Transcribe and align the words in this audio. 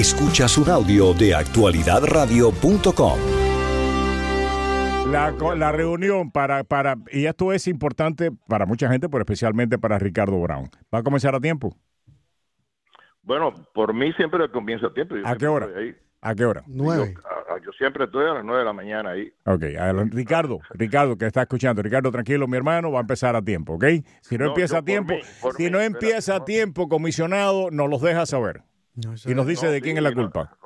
Escuchas 0.00 0.56
un 0.56 0.70
audio 0.70 1.12
de 1.12 1.34
actualidadradio.com. 1.34 3.18
La, 5.12 5.30
la 5.56 5.72
reunión 5.72 6.30
para, 6.30 6.64
para, 6.64 6.96
y 7.12 7.26
esto 7.26 7.52
es 7.52 7.68
importante 7.68 8.30
para 8.48 8.64
mucha 8.64 8.88
gente, 8.88 9.10
pero 9.10 9.20
especialmente 9.20 9.76
para 9.78 9.98
Ricardo 9.98 10.40
Brown. 10.40 10.70
¿Va 10.94 11.00
a 11.00 11.02
comenzar 11.02 11.34
a 11.34 11.40
tiempo? 11.40 11.76
Bueno, 13.22 13.52
por 13.74 13.92
mí 13.92 14.10
siempre 14.14 14.50
comienza 14.50 14.86
a 14.86 14.94
tiempo. 14.94 15.16
Yo 15.16 15.26
¿A 15.26 15.36
qué 15.36 15.46
hora? 15.46 15.68
¿A 16.22 16.34
qué 16.34 16.46
hora? 16.46 16.62
Nueve. 16.66 17.14
Yo, 17.62 17.70
siempre 17.72 18.04
estoy 18.04 18.24
a 18.24 18.32
las 18.32 18.42
nueve 18.44 18.60
de 18.60 18.64
la 18.64 18.72
mañana 18.72 19.10
ahí. 19.10 19.30
Ok, 19.44 19.64
a 19.78 19.92
lo- 19.92 20.04
Ricardo, 20.04 20.60
Ricardo 20.70 21.18
que 21.18 21.26
está 21.26 21.42
escuchando, 21.42 21.82
Ricardo, 21.82 22.10
tranquilo, 22.10 22.48
mi 22.48 22.56
hermano, 22.56 22.90
va 22.90 23.00
a 23.00 23.02
empezar 23.02 23.36
a 23.36 23.42
tiempo, 23.42 23.74
¿ok? 23.74 23.84
Si 24.22 24.38
no, 24.38 24.44
No, 24.44 24.50
empieza 24.52 24.78
a 24.78 24.82
tiempo, 24.82 25.12
mí, 25.12 25.20
si 25.58 25.64
mí, 25.64 25.70
no 25.70 25.78
espera, 25.78 25.84
empieza 25.84 26.36
a 26.36 26.38
no. 26.38 26.44
tiempo, 26.46 26.88
comisionado, 26.88 27.70
nos 27.70 27.90
los 27.90 28.00
deja 28.00 28.24
saber 28.24 28.62
No, 29.04 29.14
y 29.24 29.34
nos 29.34 29.46
dice 29.46 29.66
No, 29.66 29.72
de 29.72 29.80
quién 29.80 29.94
sí, 29.96 29.98
es 29.98 30.02
la 30.02 30.12
culpa. 30.12 30.56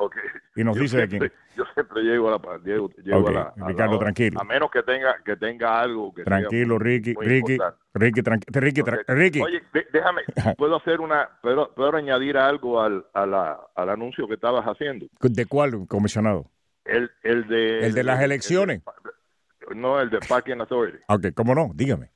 Y 0.56 0.62
nos 0.62 0.76
Yo 0.76 0.82
dice 0.82 0.96
de 0.98 1.08
quién. 1.08 1.32
Yo 1.56 1.64
siempre 1.74 2.02
llego 2.02 2.28
a 2.28 2.32
la 2.32 2.58
llego, 2.64 2.88
llego 3.02 3.28
a 3.28 3.32
la, 3.32 3.40
a 3.42 3.54
la 3.56 3.66
Ricardo, 3.68 3.98
tranquilo. 3.98 4.40
A 4.40 4.44
menos 4.44 4.70
que 4.70 4.82
tenga 4.84 5.16
que 5.24 5.36
tenga 5.36 5.80
algo 5.80 6.14
que 6.14 6.22
sea 6.22 6.24
Tranquilo, 6.24 6.76
muy- 6.76 6.84
Ricky, 6.84 7.14
muy 7.14 7.26
Ricky, 7.26 7.52
importante. 7.54 7.84
Ricky, 7.94 8.20
tranqui- 8.22 8.60
Ricky, 8.60 8.82
tra- 8.82 9.00
Ok. 9.00 9.08
Ricky. 9.08 9.40
Oye, 9.42 9.62
déjame, 9.92 10.22
puedo 10.58 10.76
hacer 10.76 11.00
una, 11.00 11.28
puedo, 11.42 11.72
puedo 11.74 11.96
añadir 11.96 12.36
algo 12.36 12.80
al, 12.80 13.04
a 13.14 13.26
la- 13.26 13.58
al 13.74 13.88
anuncio 13.90 14.28
que 14.28 14.34
estabas 14.34 14.64
haciendo. 14.64 15.06
¿De 15.20 15.46
cuál, 15.46 15.86
comisionado? 15.88 16.50
El, 16.84 17.10
el 17.24 17.48
de 17.48 17.86
El 17.86 17.94
de 17.94 18.04
las 18.04 18.20
elecciones. 18.22 18.82
el 18.86 19.70
de- 19.70 19.80
no, 19.80 20.00
el 20.00 20.10
de 20.10 20.20
Parking 20.20 20.58
Authority. 20.60 20.98
Ok, 21.08 21.26
¿cómo 21.34 21.54
no? 21.54 21.70
Dígame. 21.74 22.10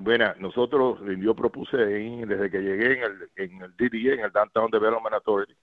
Bueno, 0.00 0.32
nosotros, 0.38 1.00
yo 1.18 1.34
propuse 1.34 1.76
ahí, 1.76 2.24
desde 2.24 2.50
que 2.50 2.60
llegué 2.60 2.98
en 2.98 3.02
el, 3.02 3.30
en 3.36 3.62
el 3.62 3.70
DDA, 3.76 4.14
en 4.14 4.20
el 4.20 4.32
Downtown 4.32 4.70
Development 4.70 5.14
Authority, 5.14 5.54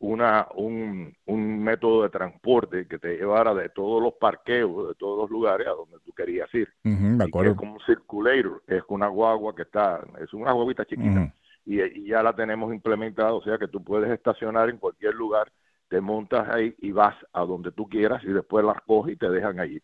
una, 0.00 0.46
un, 0.56 1.14
un 1.26 1.62
método 1.62 2.02
de 2.02 2.10
transporte 2.10 2.86
que 2.86 2.98
te 2.98 3.16
llevara 3.16 3.54
de 3.54 3.68
todos 3.70 4.02
los 4.02 4.14
parqueos, 4.14 4.88
de 4.88 4.94
todos 4.96 5.18
los 5.20 5.30
lugares 5.30 5.66
a 5.66 5.70
donde 5.70 5.96
tú 6.04 6.12
querías 6.12 6.52
ir. 6.54 6.68
De 6.82 6.90
Y 6.90 7.18
que 7.18 7.24
acuerdo. 7.24 7.52
es 7.52 7.56
como 7.56 7.74
un 7.74 7.80
circulator, 7.80 8.62
es 8.66 8.82
una 8.88 9.06
guagua 9.08 9.54
que 9.54 9.62
está, 9.62 10.04
es 10.20 10.32
una 10.34 10.52
guaguita 10.52 10.84
chiquita. 10.84 11.32
Y, 11.64 11.80
y 11.80 12.08
ya 12.08 12.22
la 12.22 12.34
tenemos 12.34 12.74
implementada, 12.74 13.32
o 13.32 13.42
sea 13.42 13.56
que 13.56 13.68
tú 13.68 13.82
puedes 13.82 14.10
estacionar 14.10 14.68
en 14.68 14.76
cualquier 14.76 15.14
lugar, 15.14 15.50
te 15.88 16.00
montas 16.00 16.48
ahí 16.50 16.74
y 16.78 16.92
vas 16.92 17.14
a 17.32 17.44
donde 17.44 17.72
tú 17.72 17.88
quieras 17.88 18.22
y 18.24 18.28
después 18.28 18.64
las 18.64 18.80
coges 18.82 19.14
y 19.14 19.16
te 19.16 19.30
dejan 19.30 19.58
allí. 19.60 19.80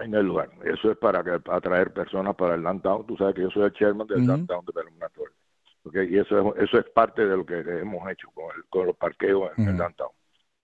En 0.00 0.14
el 0.14 0.26
lugar. 0.26 0.50
Eso 0.64 0.90
es 0.92 0.98
para 0.98 1.22
que, 1.24 1.38
atraer 1.50 1.92
personas 1.92 2.34
para 2.36 2.54
el 2.54 2.62
downtown. 2.62 3.06
Tú 3.06 3.16
sabes 3.16 3.34
que 3.34 3.42
yo 3.42 3.50
soy 3.50 3.64
el 3.64 3.72
chairman 3.72 4.06
del 4.06 4.26
downtown 4.26 4.64
Development 4.66 5.02
Authority. 5.02 5.36
¿ok? 5.84 5.94
Y 6.10 6.18
eso 6.18 6.54
es, 6.56 6.64
eso 6.64 6.78
es 6.78 6.86
parte 6.94 7.26
de 7.26 7.36
lo 7.36 7.44
que 7.46 7.58
hemos 7.60 8.10
hecho 8.10 8.28
con, 8.34 8.44
el- 8.56 8.64
con 8.68 8.86
los 8.86 8.96
parqueos 8.96 9.50
en 9.56 9.68
el 9.68 9.76
downtown. 9.76 10.10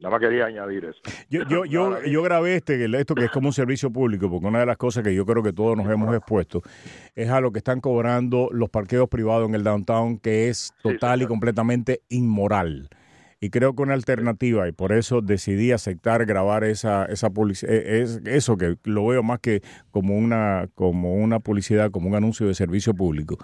Nada 0.00 0.10
más 0.18 0.20
quería 0.20 0.46
añadir 0.46 0.84
eso. 0.86 1.00
Yo, 1.30 1.44
yo, 1.48 1.64
yo, 1.64 2.02
yo 2.02 2.22
grabé 2.22 2.56
este, 2.56 2.84
esto 2.98 3.14
que 3.14 3.26
es 3.26 3.30
como 3.30 3.48
un 3.48 3.52
servicio 3.52 3.90
público, 3.92 4.28
porque 4.28 4.46
una 4.46 4.58
de 4.60 4.66
las 4.66 4.76
cosas 4.76 5.04
que 5.04 5.14
yo 5.14 5.24
creo 5.24 5.42
que 5.42 5.52
todos 5.52 5.76
nos 5.76 5.88
hemos 5.88 6.14
expuesto 6.14 6.62
es 7.14 7.30
a 7.30 7.40
lo 7.40 7.52
que 7.52 7.58
están 7.58 7.80
cobrando 7.80 8.48
los 8.50 8.68
parqueos 8.70 9.08
privados 9.08 9.48
en 9.48 9.54
el 9.54 9.62
downtown, 9.62 10.18
que 10.18 10.48
es 10.48 10.74
Sí, 10.82 10.92
total 10.92 11.22
y 11.22 11.26
completamente 11.26 12.02
inmoral. 12.08 12.88
Y 13.44 13.50
creo 13.50 13.74
que 13.74 13.82
una 13.82 13.92
alternativa, 13.92 14.66
y 14.68 14.72
por 14.72 14.90
eso 14.90 15.20
decidí 15.20 15.70
aceptar 15.70 16.24
grabar 16.24 16.64
esa, 16.64 17.04
esa 17.04 17.28
publicidad, 17.28 17.74
es 17.74 18.22
eso 18.24 18.56
que 18.56 18.78
lo 18.84 19.06
veo 19.06 19.22
más 19.22 19.40
que 19.40 19.60
como 19.90 20.16
una, 20.16 20.70
como 20.74 21.12
una 21.12 21.40
publicidad, 21.40 21.90
como 21.90 22.08
un 22.08 22.14
anuncio 22.14 22.46
de 22.46 22.54
servicio 22.54 22.94
público. 22.94 23.36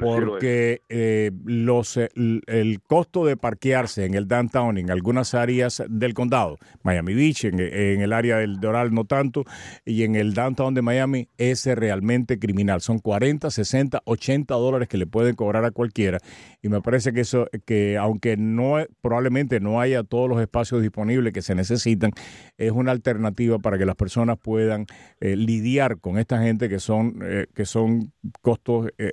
Porque 0.00 0.82
eh, 0.88 1.30
los, 1.44 1.96
eh, 1.96 2.08
el 2.46 2.80
costo 2.82 3.24
de 3.24 3.36
parquearse 3.36 4.04
en 4.04 4.14
el 4.14 4.28
downtown, 4.28 4.78
en 4.78 4.90
algunas 4.90 5.34
áreas 5.34 5.82
del 5.88 6.14
condado, 6.14 6.58
Miami 6.82 7.14
Beach, 7.14 7.44
en, 7.44 7.60
el 7.60 8.12
área 8.12 8.38
del 8.38 8.60
Doral 8.60 8.92
no 8.92 9.04
tanto, 9.04 9.44
y 9.84 10.02
en 10.04 10.14
el 10.14 10.34
downtown 10.34 10.74
de 10.74 10.82
Miami, 10.82 11.28
es 11.38 11.66
realmente 11.66 12.38
criminal. 12.38 12.80
Son 12.80 12.98
40, 12.98 13.50
60, 13.50 14.02
80 14.04 14.54
dólares 14.54 14.88
que 14.88 14.98
le 14.98 15.06
pueden 15.06 15.34
cobrar 15.34 15.64
a 15.64 15.70
cualquiera. 15.70 16.18
Y 16.62 16.68
me 16.68 16.80
parece 16.80 17.12
que 17.12 17.20
eso, 17.20 17.48
que 17.64 17.96
aunque 17.96 18.36
no 18.36 18.76
probablemente 19.00 19.60
no 19.60 19.80
haya 19.80 20.02
todos 20.02 20.28
los 20.28 20.40
espacios 20.40 20.82
disponibles 20.82 21.32
que 21.32 21.42
se 21.42 21.54
necesitan, 21.54 22.12
es 22.58 22.72
una 22.72 22.92
alternativa 22.92 23.58
para 23.58 23.78
que 23.78 23.86
las 23.86 23.96
personas 23.96 24.38
puedan 24.38 24.86
eh, 25.20 25.36
lidiar 25.36 25.98
con 25.98 26.18
esta 26.18 26.42
gente 26.42 26.68
que 26.68 26.78
son, 26.78 27.20
eh, 27.22 27.46
que 27.54 27.64
son 27.64 28.12
costos 28.42 28.88
eh, 28.98 29.12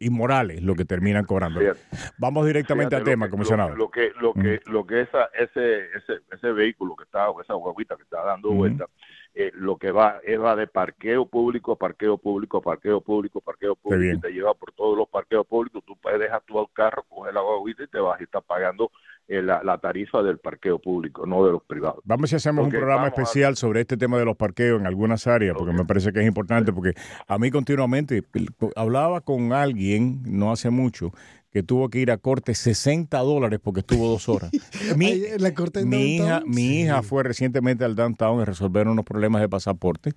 inmorales 0.00 0.62
lo 0.62 0.74
que 0.74 0.84
terminan 0.84 1.24
cobrando. 1.24 1.60
Vamos 2.18 2.46
directamente 2.46 2.96
al 2.96 3.04
tema, 3.04 3.26
que- 3.26 3.30
comisionado. 3.30 3.70
Lo, 3.70 3.76
lo 3.76 3.90
que, 3.90 4.12
lo 4.20 4.34
que, 4.34 4.60
lo 4.66 4.86
que 4.86 5.02
esa, 5.02 5.26
ese, 5.34 5.86
ese, 5.96 6.20
ese 6.32 6.52
vehículo 6.52 6.96
que 6.96 7.04
está, 7.04 7.28
o 7.30 7.40
esa 7.40 7.54
guaguita 7.54 7.96
que 7.96 8.02
está 8.02 8.22
dando 8.22 8.48
Ujú. 8.48 8.58
vuelta, 8.58 8.86
eh, 9.34 9.50
lo 9.54 9.76
que 9.76 9.90
va, 9.90 10.20
es 10.24 10.40
va 10.40 10.54
de 10.54 10.66
parqueo 10.66 11.26
público 11.26 11.72
a 11.72 11.76
parqueo 11.76 12.16
público, 12.18 12.58
a 12.58 12.62
parqueo 12.62 13.00
público, 13.00 13.40
a 13.40 13.42
parqueo 13.42 13.74
público, 13.74 14.16
y 14.16 14.20
te 14.20 14.30
lleva 14.30 14.54
por 14.54 14.72
todos 14.72 14.96
los 14.96 15.08
parqueos 15.08 15.46
públicos. 15.46 15.82
Tú 15.84 15.96
puedes 15.96 16.20
dejar 16.20 16.42
tu 16.42 16.64
carro, 16.68 17.02
coger 17.08 17.34
la 17.34 17.40
guaguita 17.40 17.82
y 17.82 17.88
te 17.88 17.98
vas 17.98 18.20
y 18.20 18.24
estás 18.24 18.44
pagando 18.44 18.90
la, 19.28 19.62
la 19.64 19.78
tarifa 19.78 20.22
del 20.22 20.38
parqueo 20.38 20.78
público, 20.78 21.26
no 21.26 21.44
de 21.46 21.52
los 21.52 21.62
privados. 21.62 22.00
Vamos 22.04 22.30
si 22.30 22.36
hacemos 22.36 22.64
un 22.64 22.70
programa 22.70 23.04
a- 23.04 23.08
especial 23.08 23.56
sobre 23.56 23.80
este 23.80 23.96
tema 23.96 24.18
de 24.18 24.24
los 24.24 24.36
parqueos 24.36 24.80
en 24.80 24.86
algunas 24.86 25.26
áreas, 25.26 25.56
porque 25.58 25.72
me 25.72 25.84
parece 25.84 26.12
que 26.12 26.20
es 26.20 26.26
importante, 26.26 26.72
porque 26.72 26.92
a 27.26 27.38
mí 27.38 27.50
continuamente 27.50 28.22
hablaba 28.76 29.20
con 29.22 29.52
alguien 29.52 30.22
no 30.26 30.52
hace 30.52 30.70
mucho 30.70 31.10
que 31.50 31.62
tuvo 31.62 31.88
que 31.88 32.00
ir 32.00 32.10
a 32.10 32.18
corte 32.18 32.52
60 32.54 33.16
dólares 33.20 33.60
porque 33.62 33.80
estuvo 33.80 34.08
dos 34.08 34.28
horas. 34.28 34.50
Mi, 34.96 35.20
la 35.38 35.54
corte 35.54 35.84
mi 35.86 36.16
hija, 36.16 36.24
downtown, 36.40 36.50
mi 36.50 36.56
sí. 36.56 36.80
hija 36.82 37.02
fue 37.02 37.22
recientemente 37.22 37.84
al 37.84 37.94
downtown 37.94 38.40
a 38.40 38.44
resolver 38.44 38.88
unos 38.88 39.04
problemas 39.04 39.40
de 39.40 39.48
pasaporte. 39.48 40.12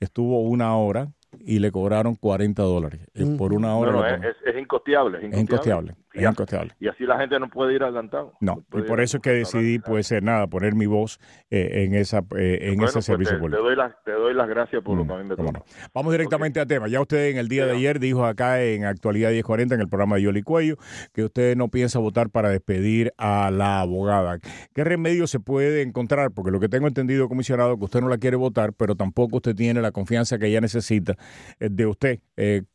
Estuvo 0.00 0.42
una 0.42 0.74
hora 0.76 1.08
y 1.38 1.60
le 1.60 1.70
cobraron 1.70 2.16
40 2.16 2.62
dólares 2.64 3.00
eh, 3.14 3.24
por 3.38 3.52
una 3.54 3.76
hora. 3.76 3.92
no, 3.92 4.04
es, 4.06 4.36
es- 4.44 4.60
incosteable. 4.60 5.18
Es 5.26 5.36
Y 5.36 5.40
incosteable. 5.40 5.94
Y 6.14 6.88
así 6.88 7.04
la 7.04 7.18
gente 7.18 7.38
no 7.40 7.48
puede 7.48 7.74
ir 7.74 7.82
al 7.82 7.94
downtown. 7.94 8.30
No, 8.40 8.64
y 8.74 8.82
por 8.82 9.00
eso 9.00 9.16
a 9.16 9.18
es 9.18 9.22
que 9.22 9.30
decidí, 9.30 9.78
pues, 9.78 10.10
eh, 10.12 10.20
nada, 10.20 10.46
poner 10.46 10.74
mi 10.74 10.86
voz 10.86 11.18
eh, 11.50 11.84
en 11.84 11.94
esa 11.94 12.18
eh, 12.36 12.58
en 12.62 12.74
Bueno, 12.76 12.84
ese 12.84 12.94
pues 12.94 13.04
servicio 13.06 13.34
te, 13.36 13.40
público. 13.40 13.56
te 13.56 13.62
doy 13.68 13.76
las, 13.76 13.94
te 14.04 14.12
doy 14.12 14.34
las 14.34 14.48
gracias 14.48 14.82
por 14.82 14.96
lo 14.98 15.06
que 15.06 15.12
a 15.12 15.16
mí 15.18 15.24
me 15.24 15.36
¿Cómo 15.36 15.52
toca. 15.52 15.58
no? 15.60 15.64
Vamos 15.94 16.12
directamente 16.12 16.60
al 16.60 16.66
tema. 16.66 16.88
Ya 16.88 17.00
usted 17.00 17.30
en 17.30 17.38
el 17.38 17.48
día 17.48 17.66
de 17.66 17.72
ayer 17.72 17.98
dijo 17.98 18.24
acá 18.26 18.62
en 18.62 18.84
Actualidad 18.84 19.30
1040, 19.30 19.74
en 19.74 19.80
el 19.80 19.88
programa 19.88 20.16
de 20.16 20.22
Yoli 20.22 20.42
Cuello, 20.42 20.76
que 21.12 21.24
usted 21.24 21.56
no 21.56 21.68
piensa 21.68 21.98
votar 21.98 22.30
para 22.30 22.50
despedir 22.50 23.12
a 23.18 23.50
la 23.50 23.80
abogada. 23.80 24.38
¿Qué 24.74 24.84
remedio 24.84 25.26
se 25.26 25.40
puede 25.40 25.82
encontrar? 25.82 26.30
Porque 26.32 26.50
lo 26.50 26.60
que 26.60 26.68
tengo 26.68 26.86
entendido, 26.88 27.28
comisionado, 27.28 27.78
que 27.78 27.84
usted 27.84 28.00
no 28.00 28.08
la 28.08 28.18
quiere 28.18 28.36
votar, 28.36 28.72
pero 28.72 28.94
tampoco 28.94 29.36
usted 29.36 29.54
tiene 29.54 29.80
la 29.80 29.92
confianza 29.92 30.38
que 30.38 30.46
ella 30.46 30.60
necesita 30.60 31.16
eh, 31.60 31.68
de 31.70 31.86
usted. 31.86 32.20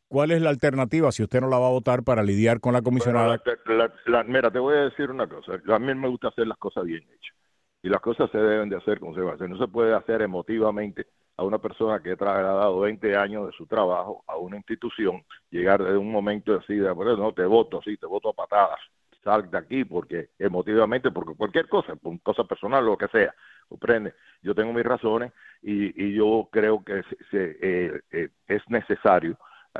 ¿Cuál 0.07 0.31
es 0.31 0.41
la 0.41 0.49
alternativa 0.49 1.11
si 1.11 1.23
usted 1.23 1.41
no 1.41 1.49
la 1.49 1.59
va 1.59 1.67
a 1.67 1.71
votar 1.71 2.03
para 2.03 2.23
lidiar 2.23 2.59
con 2.59 2.73
la 2.73 2.81
comisionada? 2.81 3.41
Bueno, 3.43 3.77
la- 3.77 3.93
la- 4.05 4.23
mira, 4.23 4.49
te 4.49 4.59
voy 4.59 4.75
a 4.75 4.81
decir 4.85 5.11
una 5.11 5.27
cosa. 5.27 5.53
A 5.67 5.79
mí 5.79 5.93
me 5.93 6.07
gusta 6.07 6.29
hacer 6.29 6.47
las 6.47 6.57
cosas 6.57 6.85
bien 6.85 7.03
hechas. 7.03 7.35
Y 7.83 7.89
las 7.89 8.01
cosas 8.01 8.29
se 8.31 8.37
deben 8.37 8.69
de 8.69 8.77
hacer 8.77 8.99
como 8.99 9.13
se 9.13 9.21
va 9.21 9.31
a 9.31 9.35
hacer. 9.35 9.49
No 9.49 9.57
se 9.57 9.67
puede 9.67 9.93
hacer 9.93 10.21
emotivamente 10.21 11.07
a 11.35 11.43
una 11.43 11.59
persona 11.59 12.01
que 12.01 12.11
ha 12.13 12.15
trasladado 12.15 12.79
20 12.79 13.15
años 13.15 13.45
de 13.47 13.51
su 13.53 13.67
trabajo 13.67 14.23
a 14.27 14.37
una 14.37 14.57
institución, 14.57 15.23
llegar 15.51 15.83
de 15.83 15.95
un 15.97 16.11
momento 16.11 16.55
así, 16.55 16.75
de, 16.75 16.89
bueno, 16.91 17.15
no, 17.17 17.33
te 17.33 17.43
voto 17.45 17.79
así, 17.79 17.97
te 17.97 18.05
voto 18.07 18.29
a 18.29 18.33
patadas. 18.33 18.79
Sal 19.23 19.51
de 19.51 19.57
aquí 19.57 19.83
porque 19.83 20.29
emotivamente, 20.39 21.11
porque 21.11 21.35
cualquier 21.35 21.67
cosa, 21.67 21.95
por 21.95 22.19
cosa 22.21 22.45
personal, 22.45 22.85
lo 22.85 22.97
que 22.97 23.07
sea, 23.09 23.35
comprende. 23.67 24.13
Yo 24.41 24.55
tengo 24.55 24.73
mis 24.73 24.85
razones 24.85 25.31
y, 25.61 26.05
y 26.05 26.15
yo 26.15 26.47
creo 26.51 26.83
que 26.83 27.03
se- 27.03 27.17
se, 27.29 27.57
eh, 27.61 28.01
eh, 28.11 28.29
es 28.47 28.61
necesario 28.69 29.37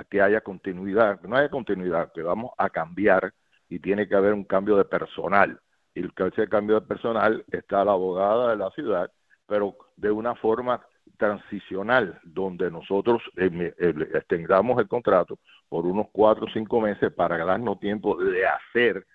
que 0.10 0.22
haya 0.22 0.42
continuidad, 0.42 1.22
no 1.22 1.36
haya 1.36 1.50
continuidad, 1.50 2.12
que 2.14 2.22
vamos 2.22 2.52
a 2.58 2.70
cambiar 2.70 3.34
y 3.70 3.80
tiene 3.80 4.08
que 4.08 4.16
haber 4.16 4.34
un 4.34 4.44
cambio 4.44 4.78
de 4.78 4.86
personal. 4.86 5.60
Y 5.94 6.06
ese 6.06 6.48
cambio 6.48 6.80
de 6.80 6.88
personal 6.88 7.44
está 7.52 7.84
la 7.84 7.94
abogada 7.94 8.52
de 8.52 8.58
la 8.58 8.70
ciudad, 8.72 9.12
pero 9.48 9.76
de 9.96 10.12
una 10.12 10.36
forma 10.36 10.86
transicional, 11.18 12.20
donde 12.24 12.70
nosotros 12.70 13.22
eh, 13.38 13.74
extendamos 14.14 14.80
el 14.80 14.88
contrato 14.88 15.40
por 15.70 15.86
unos 15.86 16.08
cuatro 16.12 16.46
o 16.46 16.50
cinco 16.50 16.80
meses 16.82 17.12
para 17.12 17.44
darnos 17.44 17.80
tiempo 17.80 18.16
de 18.18 18.46
hacer 18.46 19.06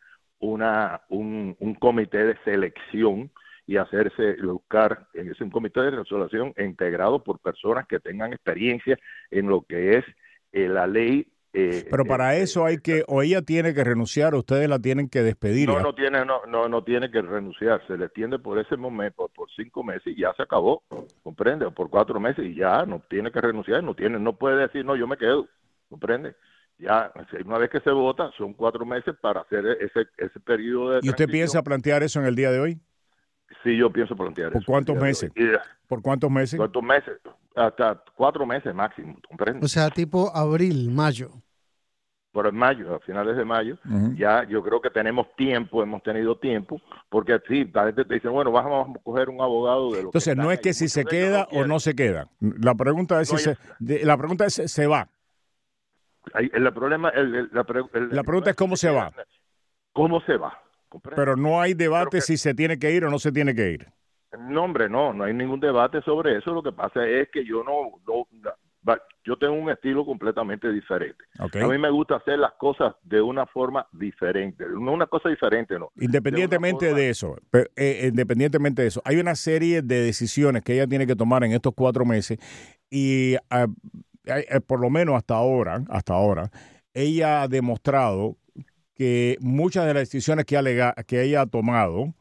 una 0.40 1.02
un, 1.08 1.56
un 1.60 1.74
comité 1.74 2.24
de 2.24 2.36
selección 2.44 3.30
y 3.66 3.76
hacerse 3.76 4.36
buscar 4.42 5.06
en 5.14 5.30
ese 5.30 5.48
comité 5.48 5.82
de 5.82 5.90
resolución 5.92 6.52
integrado 6.58 7.22
por 7.22 7.38
personas 7.38 7.86
que 7.86 8.00
tengan 8.00 8.32
experiencia 8.32 8.98
en 9.30 9.48
lo 9.48 9.62
que 9.62 9.98
es 9.98 10.04
eh, 10.52 10.68
la 10.68 10.86
ley. 10.86 11.26
eh, 11.52 11.86
Pero 11.90 12.04
para 12.04 12.36
eh, 12.36 12.42
eso 12.42 12.64
hay 12.64 12.78
que, 12.78 13.04
o 13.08 13.22
ella 13.22 13.42
tiene 13.42 13.74
que 13.74 13.84
renunciar, 13.84 14.34
o 14.34 14.38
ustedes 14.38 14.68
la 14.68 14.78
tienen 14.78 15.08
que 15.08 15.22
despedir. 15.22 15.68
no, 15.68 15.80
no 15.80 15.94
tiene, 15.94 16.24
no, 16.24 16.46
no, 16.46 16.68
no 16.68 16.82
tiene 16.84 17.10
que 17.10 17.20
renunciar, 17.22 17.86
se 17.86 17.96
le 17.96 18.06
extiende 18.06 18.38
por 18.38 18.58
ese 18.58 18.76
momento, 18.76 19.16
por, 19.16 19.30
por 19.32 19.48
cinco 19.56 19.82
meses 19.82 20.14
y 20.16 20.20
ya 20.20 20.32
se 20.34 20.42
acabó, 20.42 20.82
comprende, 21.22 21.66
o 21.66 21.70
por 21.72 21.90
cuatro 21.90 22.18
meses 22.20 22.44
y 22.44 22.54
ya 22.54 22.84
no 22.86 23.02
tiene 23.08 23.30
que 23.30 23.40
renunciar, 23.40 23.82
no 23.82 23.94
tiene, 23.94 24.18
no 24.18 24.36
puede 24.36 24.56
decir 24.56 24.84
no, 24.84 24.96
yo 24.96 25.06
me 25.06 25.16
quedo, 25.16 25.46
comprende. 25.88 26.34
Ya, 26.78 27.12
una 27.44 27.58
vez 27.58 27.70
que 27.70 27.80
se 27.80 27.90
vota, 27.90 28.30
son 28.36 28.54
cuatro 28.54 28.84
meses 28.84 29.14
para 29.20 29.42
hacer 29.42 29.64
ese, 29.80 30.08
ese 30.16 30.40
periodo 30.40 30.92
de. 30.92 31.00
¿Y 31.02 31.10
usted 31.10 31.28
piensa 31.28 31.62
plantear 31.62 32.02
eso 32.02 32.18
en 32.18 32.26
el 32.26 32.34
día 32.34 32.50
de 32.50 32.58
hoy? 32.58 32.80
Sí, 33.62 33.76
yo 33.76 33.90
pienso 33.90 34.16
plantear 34.16 34.52
¿Por 34.52 34.62
eso. 34.62 34.70
cuántos 34.70 34.96
meses? 34.96 35.32
¿Por 35.86 36.02
cuántos 36.02 36.30
meses? 36.30 36.56
¿Cuántos 36.56 36.82
meses? 36.82 37.18
Hasta 37.54 38.02
cuatro 38.14 38.46
meses 38.46 38.74
máximo, 38.74 39.16
O 39.60 39.68
sea, 39.68 39.90
tipo 39.90 40.34
abril, 40.34 40.90
mayo. 40.90 41.30
Por 42.32 42.46
en 42.46 42.56
mayo, 42.56 42.94
a 42.94 43.00
finales 43.00 43.36
de 43.36 43.44
mayo, 43.44 43.76
ya 44.16 44.44
yo 44.48 44.62
creo 44.62 44.80
que 44.80 44.88
tenemos 44.88 45.26
tiempo, 45.36 45.82
hemos 45.82 46.02
tenido 46.02 46.34
tiempo, 46.38 46.80
porque 47.10 47.38
sí, 47.46 47.70
la 47.74 47.84
gente 47.84 48.06
te 48.06 48.14
dice, 48.14 48.28
bueno, 48.28 48.50
vamos 48.50 48.96
a 48.96 49.00
coger 49.02 49.28
un 49.28 49.42
abogado 49.42 49.90
de 49.90 49.98
lo 49.98 50.08
Entonces, 50.08 50.34
no 50.34 50.50
es 50.50 50.60
que 50.60 50.72
si 50.72 50.88
se 50.88 51.04
queda 51.04 51.46
o 51.52 51.66
no 51.66 51.78
se 51.78 51.94
queda. 51.94 52.28
La 52.40 52.74
pregunta 52.74 53.20
es 53.20 53.28
si 53.28 53.36
se, 53.36 53.58
la 53.80 54.16
pregunta 54.16 54.46
es 54.46 54.54
se 54.54 54.86
va. 54.86 55.08
El, 56.34 56.72
problema, 56.72 57.10
el, 57.10 57.50
la, 57.52 57.66
la 57.92 58.22
pregunta 58.24 58.50
es 58.50 58.56
cómo 58.56 58.76
se 58.76 58.90
va. 58.90 59.12
¿Cómo 59.92 60.22
se 60.22 60.38
va? 60.38 60.58
Pero 61.16 61.36
no 61.36 61.60
hay 61.60 61.74
debate 61.74 62.20
si 62.20 62.36
se 62.36 62.54
tiene 62.54 62.78
que 62.78 62.92
ir 62.92 63.04
o 63.04 63.10
no 63.10 63.18
se 63.18 63.32
tiene 63.32 63.54
que 63.54 63.70
ir. 63.70 63.86
No, 64.38 64.64
hombre, 64.64 64.88
no, 64.88 65.12
no 65.12 65.24
hay 65.24 65.34
ningún 65.34 65.60
debate 65.60 66.00
sobre 66.02 66.38
eso. 66.38 66.52
Lo 66.52 66.62
que 66.62 66.72
pasa 66.72 67.06
es 67.06 67.28
que 67.30 67.44
yo 67.44 67.62
no, 67.62 68.00
no 68.06 68.26
yo 69.24 69.36
tengo 69.36 69.54
un 69.54 69.70
estilo 69.70 70.04
completamente 70.04 70.70
diferente. 70.72 71.24
A 71.38 71.66
mí 71.66 71.78
me 71.78 71.90
gusta 71.90 72.16
hacer 72.16 72.38
las 72.38 72.52
cosas 72.54 72.94
de 73.02 73.20
una 73.20 73.46
forma 73.46 73.86
diferente, 73.92 74.64
no 74.68 74.92
una 74.92 75.06
cosa 75.06 75.28
diferente, 75.28 75.78
no. 75.78 75.90
Independientemente 75.96 76.92
de, 76.92 77.10
eso, 77.10 77.36
eh, 77.76 78.08
independientemente 78.08 78.82
de 78.82 78.88
eso, 78.88 79.00
hay 79.04 79.18
una 79.18 79.34
serie 79.34 79.82
de 79.82 80.02
decisiones 80.02 80.62
que 80.62 80.74
ella 80.74 80.86
tiene 80.86 81.06
que 81.06 81.14
tomar 81.14 81.44
en 81.44 81.52
estos 81.52 81.72
cuatro 81.76 82.04
meses 82.04 82.38
y 82.90 83.36
ah, 83.50 83.66
eh, 84.24 84.60
por 84.66 84.80
lo 84.80 84.90
menos 84.90 85.14
hasta 85.14 85.34
ahora, 85.34 85.84
hasta 85.88 86.14
ahora, 86.14 86.50
ella 86.92 87.42
ha 87.42 87.48
demostrado 87.48 88.36
que 89.02 89.36
muchas 89.40 89.84
de 89.84 89.94
las 89.94 90.02
decisiones 90.02 90.44
que, 90.44 90.56
alega, 90.56 90.94
que 91.08 91.22
ella 91.22 91.40
ha 91.40 91.46
tomado, 91.46 92.14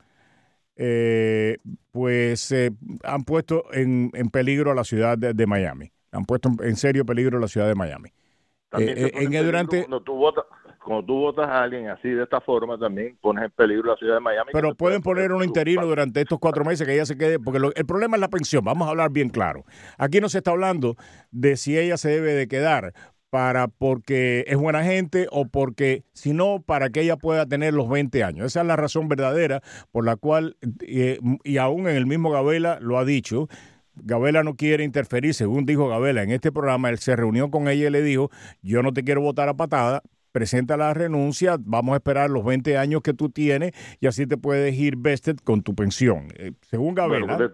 eh, 0.76 1.58
pues 1.92 2.52
han 3.04 3.24
puesto 3.24 3.66
en, 3.72 4.10
peligro 4.32 4.72
a 4.72 4.74
la 4.74 4.84
ciudad 4.84 5.16
de, 5.16 5.46
Miami. 5.46 5.92
Han 6.12 6.26
puesto 6.26 6.50
en 6.64 6.76
serio 6.78 7.06
peligro 7.06 7.38
a 7.38 7.42
la 7.42 7.48
ciudad 7.48 7.68
de 7.68 7.76
Miami. 7.76 8.10
Eh, 8.80 9.12
en 9.14 9.32
durante 9.46 9.82
cuando 9.82 10.02
tú 10.02 10.16
votas 10.16 10.46
cuando 10.84 11.06
tú 11.06 11.20
votas 11.20 11.48
a 11.48 11.62
alguien 11.62 11.90
así 11.90 12.10
de 12.10 12.24
esta 12.24 12.42
forma 12.42 12.80
también 12.80 13.16
pones 13.22 13.44
en 13.44 13.52
peligro 13.52 13.92
la 13.92 13.98
ciudad 13.98 14.16
de 14.16 14.22
Miami. 14.22 14.50
Pero 14.52 14.74
pueden 14.74 15.04
poner 15.04 15.34
un 15.34 15.44
interino 15.44 15.86
durante 15.86 16.20
estos 16.20 16.40
cuatro 16.40 16.66
meses 16.66 16.88
que 16.88 16.96
ella 16.96 17.06
se 17.06 17.16
quede, 17.16 17.38
porque 17.38 17.60
el 17.76 17.86
problema 17.86 18.18
es 18.18 18.22
la 18.22 18.30
pensión. 18.30 18.66
Vamos 18.66 18.88
a 18.88 18.90
hablar 18.90 19.12
bien 19.12 19.30
claro. 19.30 19.66
Aquí 20.00 20.20
no 20.20 20.30
se 20.30 20.40
está 20.40 20.50
hablando 20.50 20.96
de 21.30 21.58
si 21.58 21.78
ella 21.78 21.98
se 21.98 22.10
debe 22.10 22.34
de 22.34 22.48
quedar 22.48 22.94
para 23.32 23.70
porque 23.70 24.44
es 24.46 24.58
buena 24.58 24.84
gente 24.84 25.28
o 25.32 25.48
porque, 25.48 26.04
sino 26.14 26.62
para 26.62 26.90
que 26.90 27.02
ella 27.02 27.16
pueda 27.16 27.46
tener 27.46 27.74
los 27.74 27.90
20 27.90 28.24
años. 28.24 28.46
Esa 28.46 28.62
es 28.62 28.68
la 28.68 28.76
razón 28.76 29.08
verdadera 29.08 29.62
por 29.92 30.06
la 30.06 30.18
cual, 30.18 30.58
eh, 30.82 31.18
y 31.44 31.58
aún 31.58 31.88
en 31.88 31.96
el 31.96 32.06
mismo 32.06 32.30
Gabela 32.30 32.78
lo 32.82 33.00
ha 33.00 33.06
dicho, 33.06 33.48
Gabela 33.96 34.44
no 34.44 34.56
quiere 34.56 34.84
interferir, 34.84 35.34
según 35.34 35.66
dijo 35.66 35.88
Gabela 35.88 36.24
en 36.24 36.32
este 36.32 36.52
programa, 36.52 36.90
él 36.90 37.00
se 37.00 37.16
reunió 37.16 37.50
con 37.50 37.70
ella 37.70 37.88
y 37.88 37.90
le 37.90 38.02
dijo, 38.02 38.30
yo 38.62 38.84
no 38.84 38.92
te 38.92 39.04
quiero 39.04 39.22
votar 39.22 39.48
a 39.48 39.54
patada, 39.54 40.02
presenta 40.34 40.76
la 40.76 40.94
renuncia, 40.94 41.56
vamos 41.58 41.94
a 41.94 41.98
esperar 41.98 42.30
los 42.30 42.44
20 42.44 42.78
años 42.78 43.02
que 43.02 43.14
tú 43.14 43.30
tienes 43.30 43.72
y 44.02 44.08
así 44.08 44.28
te 44.28 44.36
puedes 44.36 44.78
ir 44.78 44.98
vested 44.98 45.38
con 45.38 45.64
tu 45.64 45.74
pensión. 45.74 46.28
Eh, 46.36 46.52
según 46.64 46.96
Gabela. 46.96 47.50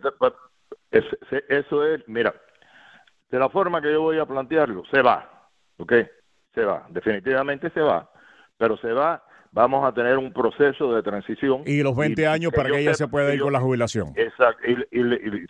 eso 0.90 1.86
es, 1.86 2.02
mira, 2.08 2.34
de 3.30 3.38
la 3.38 3.50
forma 3.50 3.80
que 3.80 3.92
yo 3.92 4.02
voy 4.02 4.18
a 4.18 4.26
plantearlo, 4.26 4.82
se 4.92 5.04
va 5.04 5.37
¿ok? 5.78 5.94
Se 6.54 6.64
va, 6.64 6.86
definitivamente 6.90 7.70
se 7.72 7.82
va, 7.82 8.10
pero 8.58 8.78
se 8.78 8.92
va, 8.92 9.24
vamos 9.52 9.86
a 9.86 9.94
tener 9.94 10.18
un 10.18 10.32
proceso 10.32 10.94
de 10.94 11.02
transición. 11.04 11.64
Y 11.66 11.82
los 11.82 11.96
20 11.96 12.28
años 12.28 12.52
para 12.56 12.70
que 12.70 12.80
ella 12.80 12.94
se 12.94 13.08
pueda 13.08 13.34
ir 13.34 13.42
con 13.42 13.54
la 13.54 13.60
jubilación. 13.60 14.14
Exacto, 14.16 14.64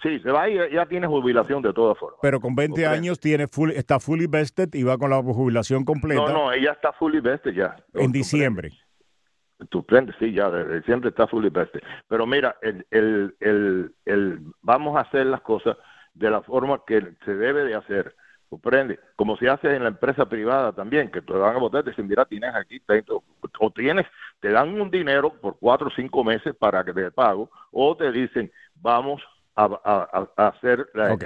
sí, 0.01 0.19
se 0.19 0.31
va 0.31 0.49
y 0.49 0.55
ya 0.71 0.85
tiene 0.85 1.07
jubilación 1.07 1.61
de 1.61 1.73
todas 1.73 1.97
formas. 1.97 2.19
Pero 2.21 2.39
con 2.39 2.55
20 2.55 2.85
años 2.85 3.19
tiene 3.19 3.47
full, 3.47 3.71
está 3.71 3.99
fully 3.99 4.27
vested 4.27 4.69
y 4.73 4.83
va 4.83 4.97
con 4.97 5.09
la 5.09 5.21
jubilación 5.21 5.85
completa. 5.85 6.21
No, 6.21 6.29
no, 6.29 6.51
ella 6.51 6.71
está 6.71 6.93
fully 6.93 7.19
vested 7.19 7.53
ya. 7.53 7.75
En 7.93 8.11
diciembre. 8.11 8.71
Tú 9.69 9.83
prendes, 9.83 10.15
sí, 10.19 10.33
ya, 10.33 10.51
diciembre 10.51 11.09
está 11.09 11.27
fully 11.27 11.49
vested. 11.49 11.81
Pero 12.07 12.27
mira, 12.27 12.57
el, 12.61 12.85
el, 12.91 13.35
el, 13.39 13.95
el, 14.05 14.39
vamos 14.61 14.95
a 14.95 15.01
hacer 15.01 15.25
las 15.25 15.41
cosas 15.41 15.75
de 16.13 16.29
la 16.29 16.41
forma 16.41 16.81
que 16.85 17.01
se 17.25 17.33
debe 17.33 17.63
de 17.63 17.75
hacer 17.75 18.15
comprende. 18.49 18.99
Como 19.15 19.37
se 19.37 19.49
hace 19.49 19.75
en 19.75 19.83
la 19.83 19.89
empresa 19.89 20.25
privada 20.27 20.71
también 20.73 21.11
que 21.11 21.21
te 21.21 21.33
van 21.33 21.55
a 21.55 21.59
votar 21.59 21.83
te 21.83 21.91
dicen 21.91 22.07
mira 22.07 22.25
tienes 22.25 22.53
aquí 22.55 22.81
o 23.59 23.71
tienes 23.71 24.05
te 24.39 24.49
dan 24.49 24.79
un 24.79 24.89
dinero 24.89 25.33
por 25.41 25.57
cuatro 25.59 25.87
o 25.87 25.91
cinco 25.91 26.23
meses 26.23 26.55
para 26.55 26.83
que 26.83 26.93
te 26.93 27.11
pago 27.11 27.49
o 27.71 27.95
te 27.95 28.11
dicen 28.11 28.51
vamos 28.75 29.21
a, 29.55 30.23
hacer 30.35 30.87
la, 30.93 31.17